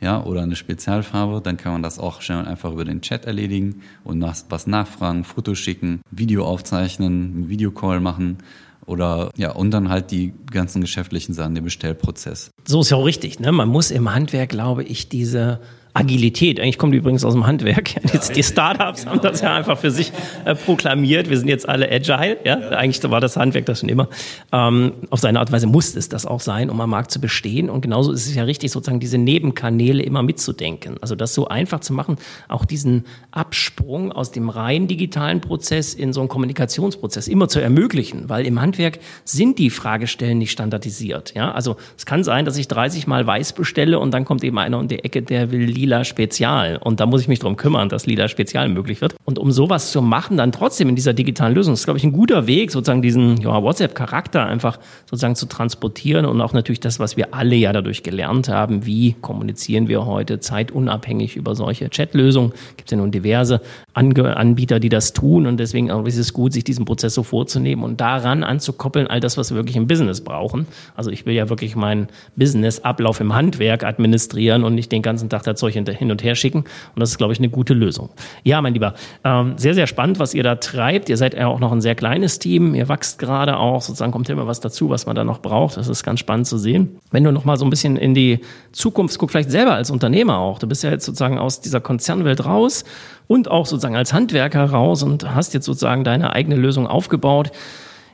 ja, 0.00 0.22
oder 0.22 0.42
eine 0.42 0.56
Spezialfarbe, 0.56 1.40
dann 1.40 1.56
kann 1.56 1.72
man 1.72 1.82
das 1.82 1.98
auch 1.98 2.20
schnell 2.20 2.40
und 2.40 2.46
einfach 2.46 2.72
über 2.72 2.84
den 2.84 3.00
Chat 3.00 3.24
erledigen 3.24 3.82
und 4.02 4.18
nach, 4.18 4.36
was 4.50 4.66
nachfragen, 4.66 5.24
Fotos 5.24 5.58
schicken, 5.58 6.02
Video 6.10 6.44
aufzeichnen, 6.44 7.32
einen 7.34 7.48
Videocall 7.48 8.00
machen 8.00 8.38
oder 8.86 9.30
ja, 9.36 9.52
und 9.52 9.70
dann 9.70 9.88
halt 9.88 10.10
die 10.10 10.34
ganzen 10.50 10.80
geschäftlichen 10.80 11.32
Sachen, 11.32 11.54
der 11.54 11.62
Bestellprozess. 11.62 12.50
So 12.66 12.80
ist 12.80 12.90
ja 12.90 12.96
auch 12.96 13.06
richtig, 13.06 13.40
ne? 13.40 13.52
Man 13.52 13.68
muss 13.68 13.90
im 13.90 14.12
Handwerk, 14.12 14.50
glaube 14.50 14.82
ich, 14.82 15.08
diese 15.08 15.60
Agilität. 15.94 16.58
Eigentlich 16.58 16.76
kommt 16.76 16.92
die 16.92 16.98
übrigens 16.98 17.24
aus 17.24 17.32
dem 17.34 17.46
Handwerk. 17.46 17.94
Ja, 18.14 18.20
die 18.20 18.42
Startups 18.42 19.06
haben 19.06 19.20
das 19.22 19.40
ja, 19.40 19.54
einfach 19.54 19.78
für 19.78 19.90
sich 19.90 20.12
äh, 20.44 20.54
proklamiert. 20.54 21.30
Wir 21.30 21.38
sind 21.38 21.48
jetzt 21.48 21.68
alle 21.68 21.90
agile. 21.90 22.38
Ja? 22.44 22.56
Eigentlich 22.70 23.02
war 23.10 23.20
das 23.20 23.36
Handwerk 23.36 23.66
das 23.66 23.80
schon 23.80 23.88
immer. 23.88 24.08
Ähm, 24.52 24.92
auf 25.10 25.20
seine 25.20 25.38
Art 25.38 25.48
und 25.48 25.52
Weise 25.54 25.66
muss 25.66 25.96
es 25.96 26.08
das 26.08 26.26
auch 26.26 26.40
sein, 26.40 26.70
um 26.70 26.80
am 26.80 26.90
Markt 26.90 27.10
zu 27.10 27.20
bestehen. 27.20 27.70
Und 27.70 27.80
genauso 27.80 28.12
ist 28.12 28.26
es 28.26 28.34
ja 28.34 28.44
richtig, 28.44 28.72
sozusagen 28.72 29.00
diese 29.00 29.18
Nebenkanäle 29.18 30.02
immer 30.02 30.22
mitzudenken. 30.22 30.96
Also 31.00 31.14
das 31.14 31.34
so 31.34 31.48
einfach 31.48 31.80
zu 31.80 31.92
machen, 31.92 32.16
auch 32.48 32.64
diesen 32.64 33.04
Absprung 33.30 34.12
aus 34.12 34.32
dem 34.32 34.48
rein 34.48 34.86
digitalen 34.86 35.40
Prozess 35.40 35.94
in 35.94 36.12
so 36.12 36.20
einen 36.20 36.28
Kommunikationsprozess 36.28 37.28
immer 37.28 37.48
zu 37.48 37.60
ermöglichen. 37.60 38.28
Weil 38.28 38.46
im 38.46 38.60
Handwerk 38.60 38.98
sind 39.24 39.58
die 39.58 39.70
Fragestellen 39.70 40.38
nicht 40.38 40.50
standardisiert. 40.50 41.34
Ja? 41.34 41.52
Also 41.52 41.76
es 41.96 42.06
kann 42.06 42.24
sein, 42.24 42.44
dass 42.44 42.56
ich 42.56 42.68
30 42.68 43.06
Mal 43.06 43.26
weiß 43.26 43.54
bestelle 43.54 43.98
und 43.98 44.12
dann 44.12 44.24
kommt 44.24 44.44
eben 44.44 44.58
einer 44.58 44.78
um 44.78 44.88
die 44.88 45.02
Ecke, 45.04 45.22
der 45.22 45.50
will 45.50 45.62
Lila 45.84 46.02
Spezial. 46.04 46.78
Und 46.78 47.00
da 47.00 47.06
muss 47.06 47.20
ich 47.20 47.28
mich 47.28 47.40
drum 47.40 47.56
kümmern, 47.56 47.90
dass 47.90 48.06
Lila 48.06 48.28
Spezial 48.28 48.70
möglich 48.70 49.02
wird. 49.02 49.14
Und 49.26 49.38
um 49.38 49.52
sowas 49.52 49.90
zu 49.90 50.02
machen, 50.02 50.36
dann 50.36 50.52
trotzdem 50.52 50.90
in 50.90 50.96
dieser 50.96 51.14
digitalen 51.14 51.54
Lösung, 51.54 51.72
ist, 51.72 51.84
glaube 51.84 51.98
ich, 51.98 52.04
ein 52.04 52.12
guter 52.12 52.46
Weg, 52.46 52.70
sozusagen 52.70 53.00
diesen 53.00 53.38
ja, 53.38 53.62
WhatsApp-Charakter 53.62 54.44
einfach 54.44 54.78
sozusagen 55.06 55.34
zu 55.34 55.46
transportieren 55.46 56.26
und 56.26 56.40
auch 56.42 56.52
natürlich 56.52 56.80
das, 56.80 56.98
was 56.98 57.16
wir 57.16 57.32
alle 57.32 57.56
ja 57.56 57.72
dadurch 57.72 58.02
gelernt 58.02 58.50
haben, 58.50 58.84
wie 58.84 59.14
kommunizieren 59.22 59.88
wir 59.88 60.04
heute 60.04 60.40
zeitunabhängig 60.40 61.36
über 61.36 61.54
solche 61.54 61.88
Chatlösungen. 61.88 62.52
Gibt 62.76 62.88
es 62.88 62.90
ja 62.90 62.98
nun 62.98 63.12
diverse 63.12 63.62
Ange 63.94 64.36
Anbieter, 64.36 64.78
die 64.78 64.90
das 64.90 65.14
tun 65.14 65.46
und 65.46 65.58
deswegen 65.58 65.88
ist 66.06 66.18
es 66.18 66.34
gut, 66.34 66.52
sich 66.52 66.64
diesen 66.64 66.84
Prozess 66.84 67.14
so 67.14 67.22
vorzunehmen 67.22 67.82
und 67.82 68.02
daran 68.02 68.44
anzukoppeln, 68.44 69.06
all 69.06 69.20
das, 69.20 69.38
was 69.38 69.50
wir 69.50 69.56
wirklich 69.56 69.76
im 69.76 69.86
Business 69.86 70.20
brauchen. 70.20 70.66
Also 70.96 71.10
ich 71.10 71.24
will 71.24 71.34
ja 71.34 71.48
wirklich 71.48 71.76
meinen 71.76 72.08
Business-Ablauf 72.36 73.20
im 73.20 73.34
Handwerk 73.34 73.84
administrieren 73.84 74.64
und 74.64 74.74
nicht 74.74 74.92
den 74.92 75.00
ganzen 75.00 75.30
Tag 75.30 75.44
das 75.44 75.58
Zeug 75.58 75.72
hin 75.72 76.10
und 76.10 76.22
her 76.22 76.34
schicken. 76.34 76.58
Und 76.58 77.00
das 77.00 77.10
ist, 77.10 77.18
glaube 77.18 77.32
ich, 77.32 77.38
eine 77.38 77.48
gute 77.48 77.72
Lösung. 77.72 78.10
Ja, 78.42 78.60
mein 78.60 78.74
Lieber, 78.74 78.94
Ähm, 79.22 79.54
sehr, 79.56 79.74
sehr 79.74 79.86
spannend, 79.86 80.18
was 80.18 80.34
ihr 80.34 80.42
da 80.42 80.56
treibt. 80.56 81.08
Ihr 81.08 81.16
seid 81.16 81.34
ja 81.34 81.46
auch 81.46 81.60
noch 81.60 81.72
ein 81.72 81.80
sehr 81.80 81.94
kleines 81.94 82.38
Team. 82.38 82.74
Ihr 82.74 82.88
wächst 82.88 83.18
gerade 83.18 83.56
auch. 83.58 83.82
Sozusagen 83.82 84.12
kommt 84.12 84.28
immer 84.28 84.46
was 84.46 84.60
dazu, 84.60 84.90
was 84.90 85.06
man 85.06 85.14
da 85.14 85.24
noch 85.24 85.40
braucht. 85.40 85.76
Das 85.76 85.88
ist 85.88 86.02
ganz 86.02 86.20
spannend 86.20 86.46
zu 86.46 86.58
sehen. 86.58 86.98
Wenn 87.10 87.24
du 87.24 87.32
noch 87.32 87.44
mal 87.44 87.56
so 87.56 87.64
ein 87.64 87.70
bisschen 87.70 87.96
in 87.96 88.14
die 88.14 88.40
Zukunft 88.72 89.18
guckst, 89.18 89.32
vielleicht 89.32 89.50
selber 89.50 89.74
als 89.74 89.90
Unternehmer 89.90 90.38
auch. 90.38 90.58
Du 90.58 90.66
bist 90.66 90.82
ja 90.82 90.90
jetzt 90.90 91.04
sozusagen 91.04 91.38
aus 91.38 91.60
dieser 91.60 91.80
Konzernwelt 91.80 92.44
raus 92.44 92.84
und 93.26 93.50
auch 93.50 93.66
sozusagen 93.66 93.96
als 93.96 94.12
Handwerker 94.12 94.64
raus 94.64 95.02
und 95.02 95.34
hast 95.34 95.54
jetzt 95.54 95.66
sozusagen 95.66 96.04
deine 96.04 96.32
eigene 96.32 96.56
Lösung 96.56 96.86
aufgebaut. 96.86 97.52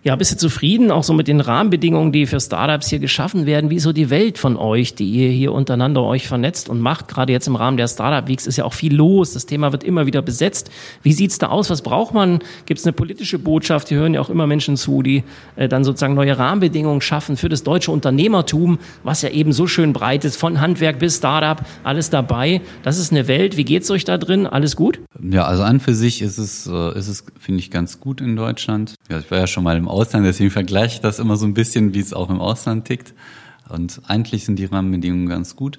Ja, 0.02 0.16
bist 0.16 0.32
du 0.32 0.36
zufrieden 0.38 0.90
auch 0.90 1.04
so 1.04 1.12
mit 1.12 1.28
den 1.28 1.40
Rahmenbedingungen, 1.40 2.10
die 2.10 2.24
für 2.24 2.40
Startups 2.40 2.88
hier 2.88 3.00
geschaffen 3.00 3.44
werden? 3.44 3.68
Wie 3.68 3.78
so 3.80 3.92
die 3.92 4.08
Welt 4.08 4.38
von 4.38 4.56
euch, 4.56 4.94
die 4.94 5.04
ihr 5.10 5.28
hier 5.28 5.52
untereinander 5.52 6.02
euch 6.02 6.26
vernetzt 6.26 6.70
und 6.70 6.80
macht? 6.80 7.06
Gerade 7.06 7.34
jetzt 7.34 7.46
im 7.46 7.54
Rahmen 7.54 7.76
der 7.76 7.86
Startup 7.86 8.26
Weeks 8.26 8.46
ist 8.46 8.56
ja 8.56 8.64
auch 8.64 8.72
viel 8.72 8.94
los. 8.94 9.34
Das 9.34 9.44
Thema 9.44 9.72
wird 9.72 9.84
immer 9.84 10.06
wieder 10.06 10.22
besetzt. 10.22 10.70
Wie 11.02 11.12
sieht's 11.12 11.36
da 11.36 11.48
aus? 11.48 11.68
Was 11.68 11.82
braucht 11.82 12.14
man? 12.14 12.38
Gibt 12.64 12.80
es 12.80 12.86
eine 12.86 12.94
politische 12.94 13.38
Botschaft? 13.38 13.88
Hier 13.88 13.98
hören 13.98 14.14
ja 14.14 14.22
auch 14.22 14.30
immer 14.30 14.46
Menschen 14.46 14.78
zu, 14.78 15.02
die 15.02 15.22
äh, 15.56 15.68
dann 15.68 15.84
sozusagen 15.84 16.14
neue 16.14 16.38
Rahmenbedingungen 16.38 17.02
schaffen 17.02 17.36
für 17.36 17.50
das 17.50 17.62
deutsche 17.62 17.90
Unternehmertum, 17.90 18.78
was 19.04 19.20
ja 19.20 19.28
eben 19.28 19.52
so 19.52 19.66
schön 19.66 19.92
breit 19.92 20.24
ist, 20.24 20.36
von 20.36 20.62
Handwerk 20.62 20.98
bis 20.98 21.18
Startup, 21.18 21.62
alles 21.84 22.08
dabei. 22.08 22.62
Das 22.84 22.96
ist 22.96 23.12
eine 23.12 23.28
Welt. 23.28 23.58
Wie 23.58 23.64
geht's 23.64 23.90
euch 23.90 24.04
da 24.04 24.16
drin? 24.16 24.46
Alles 24.46 24.76
gut? 24.76 24.98
Ja, 25.22 25.44
also 25.44 25.62
an 25.62 25.78
für 25.78 25.94
sich 25.94 26.22
ist 26.22 26.38
es, 26.38 26.66
äh, 26.66 26.98
ist 26.98 27.08
es, 27.08 27.26
finde 27.38 27.60
ich, 27.60 27.70
ganz 27.70 28.00
gut 28.00 28.22
in 28.22 28.34
Deutschland. 28.34 28.94
Ja, 29.10 29.18
ich 29.18 29.30
war 29.30 29.38
ja 29.38 29.46
schon 29.46 29.62
mal 29.62 29.76
im 29.76 29.89
Ausland, 29.90 30.26
deswegen 30.26 30.50
vergleiche 30.50 30.96
ich 30.96 31.00
das 31.00 31.18
immer 31.18 31.36
so 31.36 31.46
ein 31.46 31.54
bisschen, 31.54 31.94
wie 31.94 32.00
es 32.00 32.12
auch 32.12 32.30
im 32.30 32.40
Ausland 32.40 32.86
tickt. 32.86 33.14
Und 33.68 34.02
eigentlich 34.06 34.44
sind 34.44 34.58
die 34.58 34.64
Rahmenbedingungen 34.64 35.28
ganz 35.28 35.56
gut. 35.56 35.78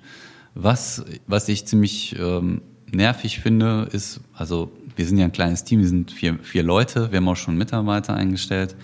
Was, 0.54 1.04
was 1.28 1.47
ich 1.50 1.65
ziemlich 1.65 2.15
ähm, 2.19 2.62
nervig 2.91 3.39
finde, 3.39 3.88
ist, 3.91 4.21
also 4.34 4.71
wir 4.95 5.06
sind 5.06 5.17
ja 5.17 5.26
ein 5.26 5.32
kleines 5.32 5.63
Team, 5.63 5.80
wir 5.80 5.88
sind 5.88 6.12
vier, 6.12 6.39
vier 6.41 6.63
Leute, 6.63 7.12
wir 7.12 7.17
haben 7.17 7.28
auch 7.28 7.36
schon 7.36 7.58
Mitarbeiter 7.58 8.13
eingestellt. 8.13 8.76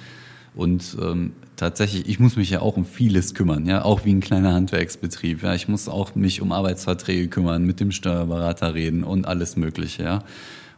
Und 0.56 0.98
ähm, 1.00 1.34
tatsächlich, 1.56 2.08
ich 2.08 2.20
muss 2.20 2.36
mich 2.36 2.50
ja 2.50 2.62
auch 2.62 2.78
um 2.78 2.86
vieles 2.86 3.34
kümmern, 3.34 3.66
ja, 3.66 3.84
auch 3.84 4.06
wie 4.06 4.14
ein 4.14 4.22
kleiner 4.22 4.54
Handwerksbetrieb. 4.54 5.44
Ja, 5.44 5.54
ich 5.54 5.68
muss 5.68 5.88
auch 5.88 6.16
mich 6.16 6.42
um 6.42 6.52
Arbeitsverträge 6.52 7.28
kümmern, 7.28 7.64
mit 7.64 7.80
dem 7.80 7.92
Steuerberater 7.92 8.74
reden 8.74 9.04
und 9.04 9.28
alles 9.28 9.56
Mögliche, 9.56 10.04
ja. 10.04 10.24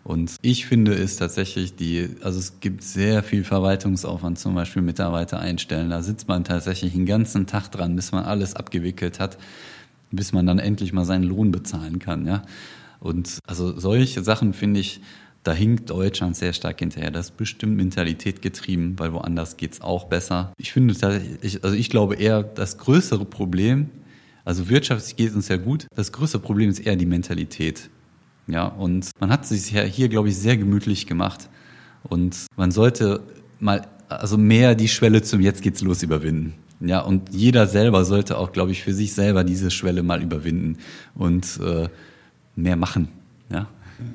Und 0.10 0.38
ich 0.42 0.66
finde 0.66 0.96
es 0.96 1.18
tatsächlich 1.18 1.76
die, 1.76 2.10
also 2.24 2.40
es 2.40 2.62
gibt 2.62 2.82
sehr 2.82 3.22
viel 3.22 3.44
Verwaltungsaufwand, 3.44 4.40
zum 4.40 4.56
Beispiel 4.56 4.82
Mitarbeiter 4.82 5.40
einstellen. 5.40 5.92
Da 5.92 6.02
sitzt 6.02 6.28
man 6.28 6.44
tatsächlich 6.44 6.94
den 6.94 7.06
ganzen 7.06 7.46
Tag 7.46 7.70
dran, 7.70 7.96
bis 7.96 8.12
man 8.12 8.24
alles 8.24 8.56
abgewickelt 8.56 9.20
hat, 9.20 9.38
bis 10.10 10.32
man 10.32 10.48
dann 10.48 10.58
endlich 10.58 10.94
mal 10.94 11.06
seinen 11.06 11.26
Lohn 11.26 11.52
bezahlen 11.52 12.00
kann, 12.00 12.26
ja. 12.26 12.42
Und 13.00 13.38
also 13.46 13.80
solche 13.80 14.24
Sachen 14.24 14.54
finde 14.54 14.80
ich, 14.80 15.00
da 15.44 15.54
hinkt 15.54 15.92
Deutschland 15.92 16.36
sehr 16.36 16.54
stark 16.54 16.80
hinterher. 16.80 17.12
Das 17.12 17.28
ist 17.28 17.38
bestimmt 17.38 17.78
Mentalität 17.78 18.42
getrieben, 18.42 18.96
weil 18.98 19.14
woanders 19.14 19.58
geht's 19.58 19.80
auch 19.80 20.06
besser. 20.06 20.54
Ich 20.58 20.72
finde 20.72 20.96
tatsächlich, 20.96 21.64
also 21.64 21.76
ich 21.76 21.92
glaube 21.92 22.16
eher, 22.16 22.42
das 22.42 22.80
größere 22.80 23.26
Problem, 23.26 23.92
also 24.44 24.70
wirtschaftlich 24.70 25.18
geht 25.18 25.30
es 25.30 25.36
uns 25.36 25.50
ja 25.50 25.58
gut, 25.58 25.86
das 25.96 26.12
größere 26.12 26.42
Problem 26.42 26.68
ist 26.68 26.80
eher 26.80 26.96
die 26.96 27.06
Mentalität. 27.06 27.92
Ja, 28.50 28.66
und 28.66 29.12
man 29.20 29.30
hat 29.30 29.46
sich 29.46 29.78
hier, 29.80 30.10
glaube 30.10 30.30
ich, 30.30 30.38
sehr 30.38 30.58
gemütlich 30.58 31.06
gemacht. 31.06 31.50
Und 32.04 32.48
man 32.56 32.72
sollte 32.72 33.22
mal, 33.60 33.88
also 34.08 34.38
mehr 34.38 34.74
die 34.74 34.88
Schwelle 34.88 35.22
zum 35.22 35.40
Jetzt 35.40 35.62
geht's 35.62 35.82
los 35.82 36.02
überwinden. 36.02 36.56
Ja, 36.80 37.02
und 37.02 37.30
jeder 37.32 37.68
selber 37.68 38.06
sollte 38.06 38.38
auch, 38.38 38.52
glaube 38.52 38.72
ich, 38.72 38.82
für 38.82 38.94
sich 38.94 39.14
selber 39.14 39.44
diese 39.44 39.70
Schwelle 39.70 40.02
mal 40.02 40.24
überwinden 40.24 40.78
und 41.14 41.60
äh, 41.64 41.90
mehr 42.56 42.76
machen. 42.76 43.10
Ja. 43.52 43.68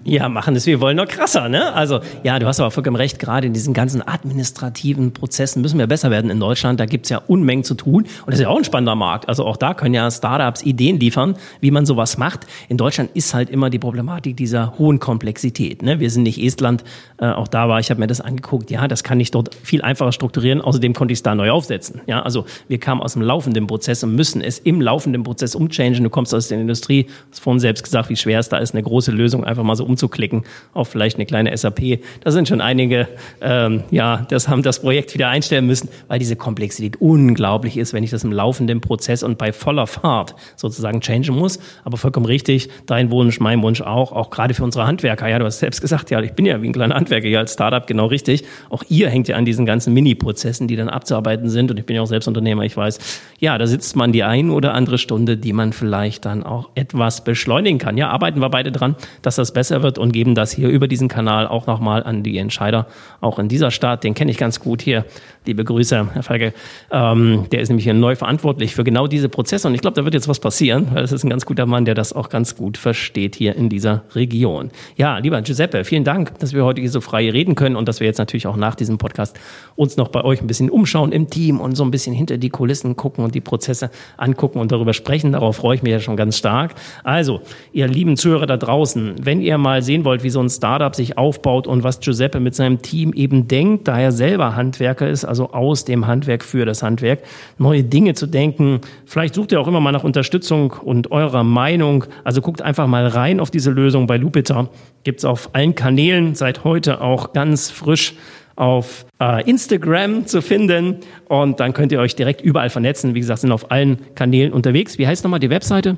Ja, 0.05 0.29
machen 0.29 0.55
es, 0.57 0.67
wir 0.67 0.81
wollen 0.81 0.97
noch 0.97 1.09
krasser, 1.09 1.49
ne? 1.49 1.73
Also, 1.73 2.01
ja, 2.23 2.39
du 2.39 2.47
hast 2.47 2.61
aber 2.61 2.71
vollkommen 2.71 2.97
recht, 2.97 3.19
gerade 3.19 3.47
in 3.47 3.53
diesen 3.53 3.75
ganzen 3.75 4.07
administrativen 4.07 5.13
Prozessen 5.13 5.63
müssen 5.63 5.79
wir 5.79 5.87
besser 5.87 6.11
werden 6.11 6.31
in 6.31 6.41
Deutschland. 6.41 6.79
Da 6.79 6.87
gibt's 6.87 7.09
ja 7.09 7.23
Unmengen 7.27 7.65
zu 7.65 7.75
tun. 7.75 8.03
Und 8.03 8.27
das 8.27 8.35
ist 8.35 8.43
ja 8.43 8.49
auch 8.49 8.59
ein 8.59 8.65
spannender 8.65 8.95
Markt. 8.95 9.29
Also 9.29 9.45
auch 9.45 9.57
da 9.57 9.75
können 9.75 9.95
ja 9.95 10.11
Startups 10.11 10.63
Ideen 10.63 11.01
liefern, 11.01 11.37
wie 11.61 11.71
man 11.71 11.87
sowas 11.87 12.17
macht. 12.19 12.47
In 12.69 12.77
Deutschland 12.77 13.11
ist 13.15 13.35
halt 13.35 13.51
immer 13.51 13.71
die 13.71 13.79
Problematik 13.79 14.37
dieser 14.37 14.79
hohen 14.79 15.01
Komplexität. 15.01 15.83
Ne? 15.83 16.01
Wir 16.01 16.11
sind 16.11 16.23
nicht 16.23 16.43
Estland, 16.43 16.85
äh, 17.19 17.27
auch 17.27 17.49
da 17.49 17.69
war, 17.69 17.81
ich 17.81 17.91
habe 17.91 18.01
mir 18.01 18.07
das 18.07 18.21
angeguckt, 18.21 18.71
ja, 18.71 18.89
das 18.89 19.05
kann 19.05 19.21
ich 19.21 19.31
dort 19.31 19.55
viel 19.55 19.83
einfacher 19.83 20.13
strukturieren. 20.13 20.61
Außerdem 20.61 20.95
konnte 20.95 21.13
ich 21.13 21.19
es 21.19 21.23
da 21.23 21.35
neu 21.35 21.51
aufsetzen. 21.51 22.01
Ja, 22.07 22.23
also 22.23 22.47
wir 22.69 22.79
kamen 22.79 23.01
aus 23.01 23.15
dem 23.15 23.23
laufenden 23.23 23.67
Prozess 23.67 24.03
und 24.03 24.15
müssen 24.15 24.41
es 24.41 24.59
im 24.59 24.81
laufenden 24.81 25.23
Prozess 25.23 25.55
umchangen. 25.55 26.03
Du 26.03 26.11
kommst 26.11 26.35
aus 26.35 26.49
der 26.49 26.61
Industrie, 26.61 27.07
hast 27.31 27.41
vorhin 27.41 27.61
selbst 27.61 27.85
gesagt, 27.85 28.09
wie 28.09 28.17
schwer 28.17 28.39
es 28.39 28.49
da 28.49 28.59
ist, 28.59 28.75
eine 28.75 28.83
große 28.83 29.11
Lösung 29.11 29.45
einfach 29.45 29.63
mal 29.63 29.74
so 29.77 29.85
umzuklicken 29.85 30.45
auf 30.73 30.89
vielleicht 30.89 31.17
eine 31.17 31.27
kleine 31.27 31.57
SAP. 31.57 32.01
Da 32.23 32.31
sind 32.31 32.49
schon 32.49 32.61
einige, 32.61 33.09
ähm, 33.41 33.83
ja, 33.91 34.27
das 34.29 34.49
haben 34.49 34.63
das 34.63 34.81
Projekt 34.81 35.15
wieder 35.15 35.29
einstellen 35.29 35.67
müssen, 35.67 35.89
weil 36.09 36.19
diese 36.19 36.37
Komplexität 36.37 37.01
unglaublich 37.01 37.77
ist, 37.77 37.93
wenn 37.93 38.05
ich 38.05 38.11
das 38.11 38.25
im 38.25 38.33
laufenden 38.33 38.81
Prozess 38.81 39.23
und 39.23 39.39
bei 39.39 39.53
voller 39.53 39.87
Fahrt 39.87 40.35
sozusagen 40.57 41.01
changen 41.01 41.35
muss. 41.35 41.59
Aber 41.85 41.97
vollkommen 41.97 42.27
richtig, 42.27 42.69
dein 42.87 43.11
Wunsch, 43.11 43.41
mein 43.41 43.63
Wunsch 43.63 43.81
auch, 43.81 44.13
auch 44.13 44.31
gerade 44.31 44.55
für 44.55 44.65
unsere 44.65 44.87
Handwerker. 44.87 45.29
Ja, 45.29 45.39
du 45.39 45.45
hast 45.45 45.59
selbst 45.59 45.81
gesagt, 45.81 46.11
ja, 46.11 46.21
ich 46.21 46.33
bin 46.33 46.47
ja 46.47 46.61
wie 46.63 46.69
ein 46.69 46.73
kleiner 46.73 46.95
Handwerker 46.95 47.29
hier 47.29 47.39
als 47.39 47.55
Startup, 47.55 47.87
genau 47.87 48.07
richtig. 48.07 48.45
Auch 48.71 48.83
ihr 48.89 49.09
hängt 49.09 49.29
ja 49.29 49.37
an 49.37 49.45
diesen 49.45 49.67
ganzen 49.67 49.93
Mini-Prozessen, 49.95 50.69
die 50.69 50.77
dann 50.77 50.89
abzuarbeiten 50.89 51.49
sind. 51.49 51.71
Und 51.71 51.79
ich 51.79 51.87
bin 51.87 51.97
ja 51.97 52.03
auch 52.03 52.07
selbst 52.07 52.29
Unternehmer, 52.29 52.65
ich 52.65 52.77
weiß, 52.77 52.99
ja, 53.39 53.57
da 53.59 53.67
sitzt 53.67 53.97
man 53.97 54.13
die 54.13 54.23
ein 54.23 54.51
oder 54.51 54.75
andere 54.75 54.99
Stunde, 54.99 55.37
die 55.37 55.53
man 55.53 55.73
vielleicht 55.73 56.25
dann 56.25 56.43
auch 56.43 56.71
etwas 56.75 57.25
beschleunigen 57.25 57.79
kann. 57.79 57.97
Ja, 57.97 58.11
arbeiten 58.11 58.41
wir 58.41 58.49
beide 58.49 58.73
dran, 58.73 58.97
dass 59.23 59.37
das 59.37 59.53
besser 59.53 59.64
wird 59.71 59.99
und 59.99 60.13
geben 60.13 60.35
das 60.35 60.53
hier 60.53 60.69
über 60.69 60.89
diesen 60.89 61.09
Kanal 61.09 61.47
auch 61.47 61.67
nochmal 61.67 62.03
an 62.03 62.23
die 62.23 62.39
Entscheider, 62.39 62.87
auch 63.21 63.39
in 63.39 63.49
dieser 63.49 63.71
Stadt. 63.71 64.05
Den 64.05 64.15
kenne 64.15 64.31
ich 64.31 64.39
ganz 64.39 64.61
gut 64.61 64.83
hier. 64.83 65.05
Liebe 65.47 65.63
Grüße, 65.63 66.09
Herr 66.15 66.23
Feige. 66.23 66.55
Ähm, 66.91 67.45
der 67.53 67.61
ist 67.61 67.69
nämlich 67.69 67.85
hier 67.85 67.93
neu 67.93 68.17
verantwortlich 68.17 68.75
für 68.75 68.83
genau 68.83 69.07
diese 69.07 69.29
Prozesse. 69.29 69.69
Und 69.69 69.75
ich 69.75 69.83
glaube, 69.83 69.95
da 69.95 70.05
wird 70.05 70.15
jetzt 70.15 70.27
was 70.27 70.41
passieren, 70.41 70.89
weil 70.95 71.03
das 71.03 71.13
ist 71.13 71.23
ein 71.23 71.29
ganz 71.29 71.45
guter 71.45 71.67
Mann, 71.67 71.85
der 71.85 71.95
das 71.95 72.15
auch 72.15 72.31
ganz 72.31 72.57
gut 72.57 72.79
versteht 72.79 73.37
hier 73.37 73.55
in 73.55 73.69
dieser 73.69 74.05
Region. 74.15 74.71
Ja, 74.97 75.19
lieber 75.19 75.43
Giuseppe, 75.43 75.85
vielen 75.85 76.05
Dank, 76.05 76.39
dass 76.39 76.55
wir 76.55 76.65
heute 76.65 76.81
hier 76.81 76.89
so 76.89 77.03
frei 77.03 77.31
reden 77.31 77.57
können 77.57 77.77
und 77.77 77.89
dass 77.89 78.01
wir 78.01 78.07
jetzt 78.07 78.17
natürlich 78.17 78.47
auch 78.47 78.57
nach 78.57 78.75
diesem 78.75 78.97
Podcast 78.97 79.39
uns 79.77 79.99
noch 79.99 80.09
bei 80.09 80.25
euch 80.25 80.41
ein 80.41 80.47
bisschen 80.47 80.71
umschauen 80.71 81.13
im 81.13 81.29
Team 81.29 81.61
und 81.61 81.77
so 81.77 81.85
ein 81.85 81.91
bisschen 81.91 82.15
hinter 82.15 82.39
die 82.39 82.49
Kulissen 82.49 82.97
gucken 82.97 83.23
und 83.23 83.35
die 83.35 83.43
Prozesse 83.43 83.91
angucken 84.17 84.61
und 84.61 84.73
darüber 84.73 84.95
sprechen. 84.95 85.33
Darauf 85.33 85.57
freue 85.57 85.77
ich 85.77 85.83
mich 85.83 85.93
ja 85.93 86.01
schon 86.01 86.17
ganz 86.17 86.39
stark. 86.39 86.75
Also, 87.03 87.43
ihr 87.75 87.87
lieben 87.87 88.17
Zuhörer 88.17 88.47
da 88.47 88.57
draußen, 88.57 89.17
wenn 89.21 89.43
ihr 89.43 89.59
mal 89.59 89.83
sehen 89.83 90.07
wollt, 90.07 90.23
wie 90.23 90.31
so 90.31 90.41
ein 90.41 90.49
Startup 90.49 90.95
sich 90.95 91.19
aufbaut 91.19 91.67
und 91.67 91.85
was 91.85 92.01
Giuseppe 92.01 92.41
mit 92.41 92.55
seinem 92.55 92.81
Team 92.81 93.13
eben 93.13 93.47
denkt, 93.47 93.89
da 93.89 94.01
er 94.01 94.11
selber 94.11 94.57
Handwerker 94.57 95.07
ist, 95.07 95.34
also 95.35 95.51
aus 95.51 95.85
dem 95.85 96.07
Handwerk 96.07 96.45
für 96.45 96.65
das 96.65 96.85
Handwerk, 96.85 97.25
neue 97.59 97.83
Dinge 97.83 98.15
zu 98.15 98.29
denken. 98.29 98.81
Vielleicht 99.05 99.35
sucht 99.35 99.51
ihr 99.51 99.61
auch 99.61 99.67
immer 99.67 99.81
mal 99.81 99.91
nach 99.91 100.05
Unterstützung 100.05 100.71
und 100.71 101.11
eurer 101.11 101.43
Meinung. 101.43 102.05
Also 102.23 102.41
guckt 102.41 102.63
einfach 102.63 102.87
mal 102.87 103.09
rein 103.09 103.41
auf 103.41 103.51
diese 103.51 103.73
Lösung 103.73 104.07
bei 104.07 104.17
Lupita. 104.17 104.69
Gibt's 105.03 105.25
auf 105.25 105.51
allen 105.53 105.75
Kanälen 105.75 106.37
seit 106.37 106.63
heute 106.63 107.01
auch 107.01 107.33
ganz 107.33 107.73
frisch 107.73 108.15
auf 108.55 109.07
äh, 109.21 109.43
Instagram 109.51 110.27
zu 110.27 110.41
finden 110.41 110.99
und 111.27 111.59
dann 111.59 111.73
könnt 111.73 111.91
ihr 111.91 111.99
euch 111.99 112.15
direkt 112.15 112.41
überall 112.41 112.71
vernetzen. 112.71 113.17
Wie 113.17 113.21
gesagt, 113.21 113.41
sind 113.41 113.51
auf 113.51 113.73
allen 113.73 113.99
Kanälen 114.15 114.53
unterwegs. 114.53 114.99
Wie 114.99 115.09
heißt 115.09 115.25
nochmal 115.25 115.41
die 115.41 115.51
Webseite? 115.51 115.97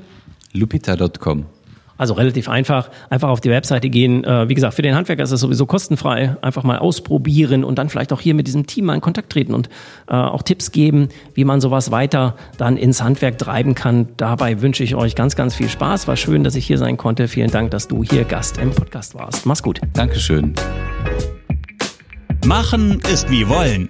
Lupita.com. 0.53 1.45
Also 1.97 2.13
relativ 2.13 2.49
einfach, 2.49 2.89
einfach 3.09 3.29
auf 3.29 3.41
die 3.41 3.49
Webseite 3.49 3.89
gehen. 3.89 4.23
Äh, 4.23 4.49
wie 4.49 4.53
gesagt, 4.53 4.73
für 4.73 4.81
den 4.81 4.95
Handwerker 4.95 5.23
ist 5.23 5.31
es 5.31 5.41
sowieso 5.41 5.65
kostenfrei. 5.65 6.37
Einfach 6.41 6.63
mal 6.63 6.77
ausprobieren 6.77 7.63
und 7.63 7.77
dann 7.77 7.89
vielleicht 7.89 8.13
auch 8.13 8.21
hier 8.21 8.33
mit 8.33 8.47
diesem 8.47 8.67
Team 8.67 8.85
mal 8.85 8.95
in 8.95 9.01
Kontakt 9.01 9.31
treten 9.31 9.53
und 9.53 9.69
äh, 10.07 10.13
auch 10.13 10.43
Tipps 10.43 10.71
geben, 10.71 11.09
wie 11.33 11.43
man 11.43 11.61
sowas 11.61 11.91
weiter 11.91 12.35
dann 12.57 12.77
ins 12.77 13.01
Handwerk 13.01 13.37
treiben 13.37 13.75
kann. 13.75 14.09
Dabei 14.17 14.61
wünsche 14.61 14.83
ich 14.83 14.95
euch 14.95 15.15
ganz, 15.15 15.35
ganz 15.35 15.55
viel 15.55 15.69
Spaß. 15.69 16.07
War 16.07 16.15
schön, 16.15 16.43
dass 16.43 16.55
ich 16.55 16.67
hier 16.67 16.77
sein 16.77 16.97
konnte. 16.97 17.27
Vielen 17.27 17.51
Dank, 17.51 17.71
dass 17.71 17.87
du 17.87 18.03
hier 18.03 18.23
Gast 18.23 18.57
im 18.57 18.71
Podcast 18.71 19.15
warst. 19.15 19.45
Mach's 19.45 19.63
gut. 19.63 19.81
Dankeschön. 19.93 20.53
Machen 22.45 23.01
ist 23.11 23.29
wie 23.29 23.49
wollen, 23.49 23.89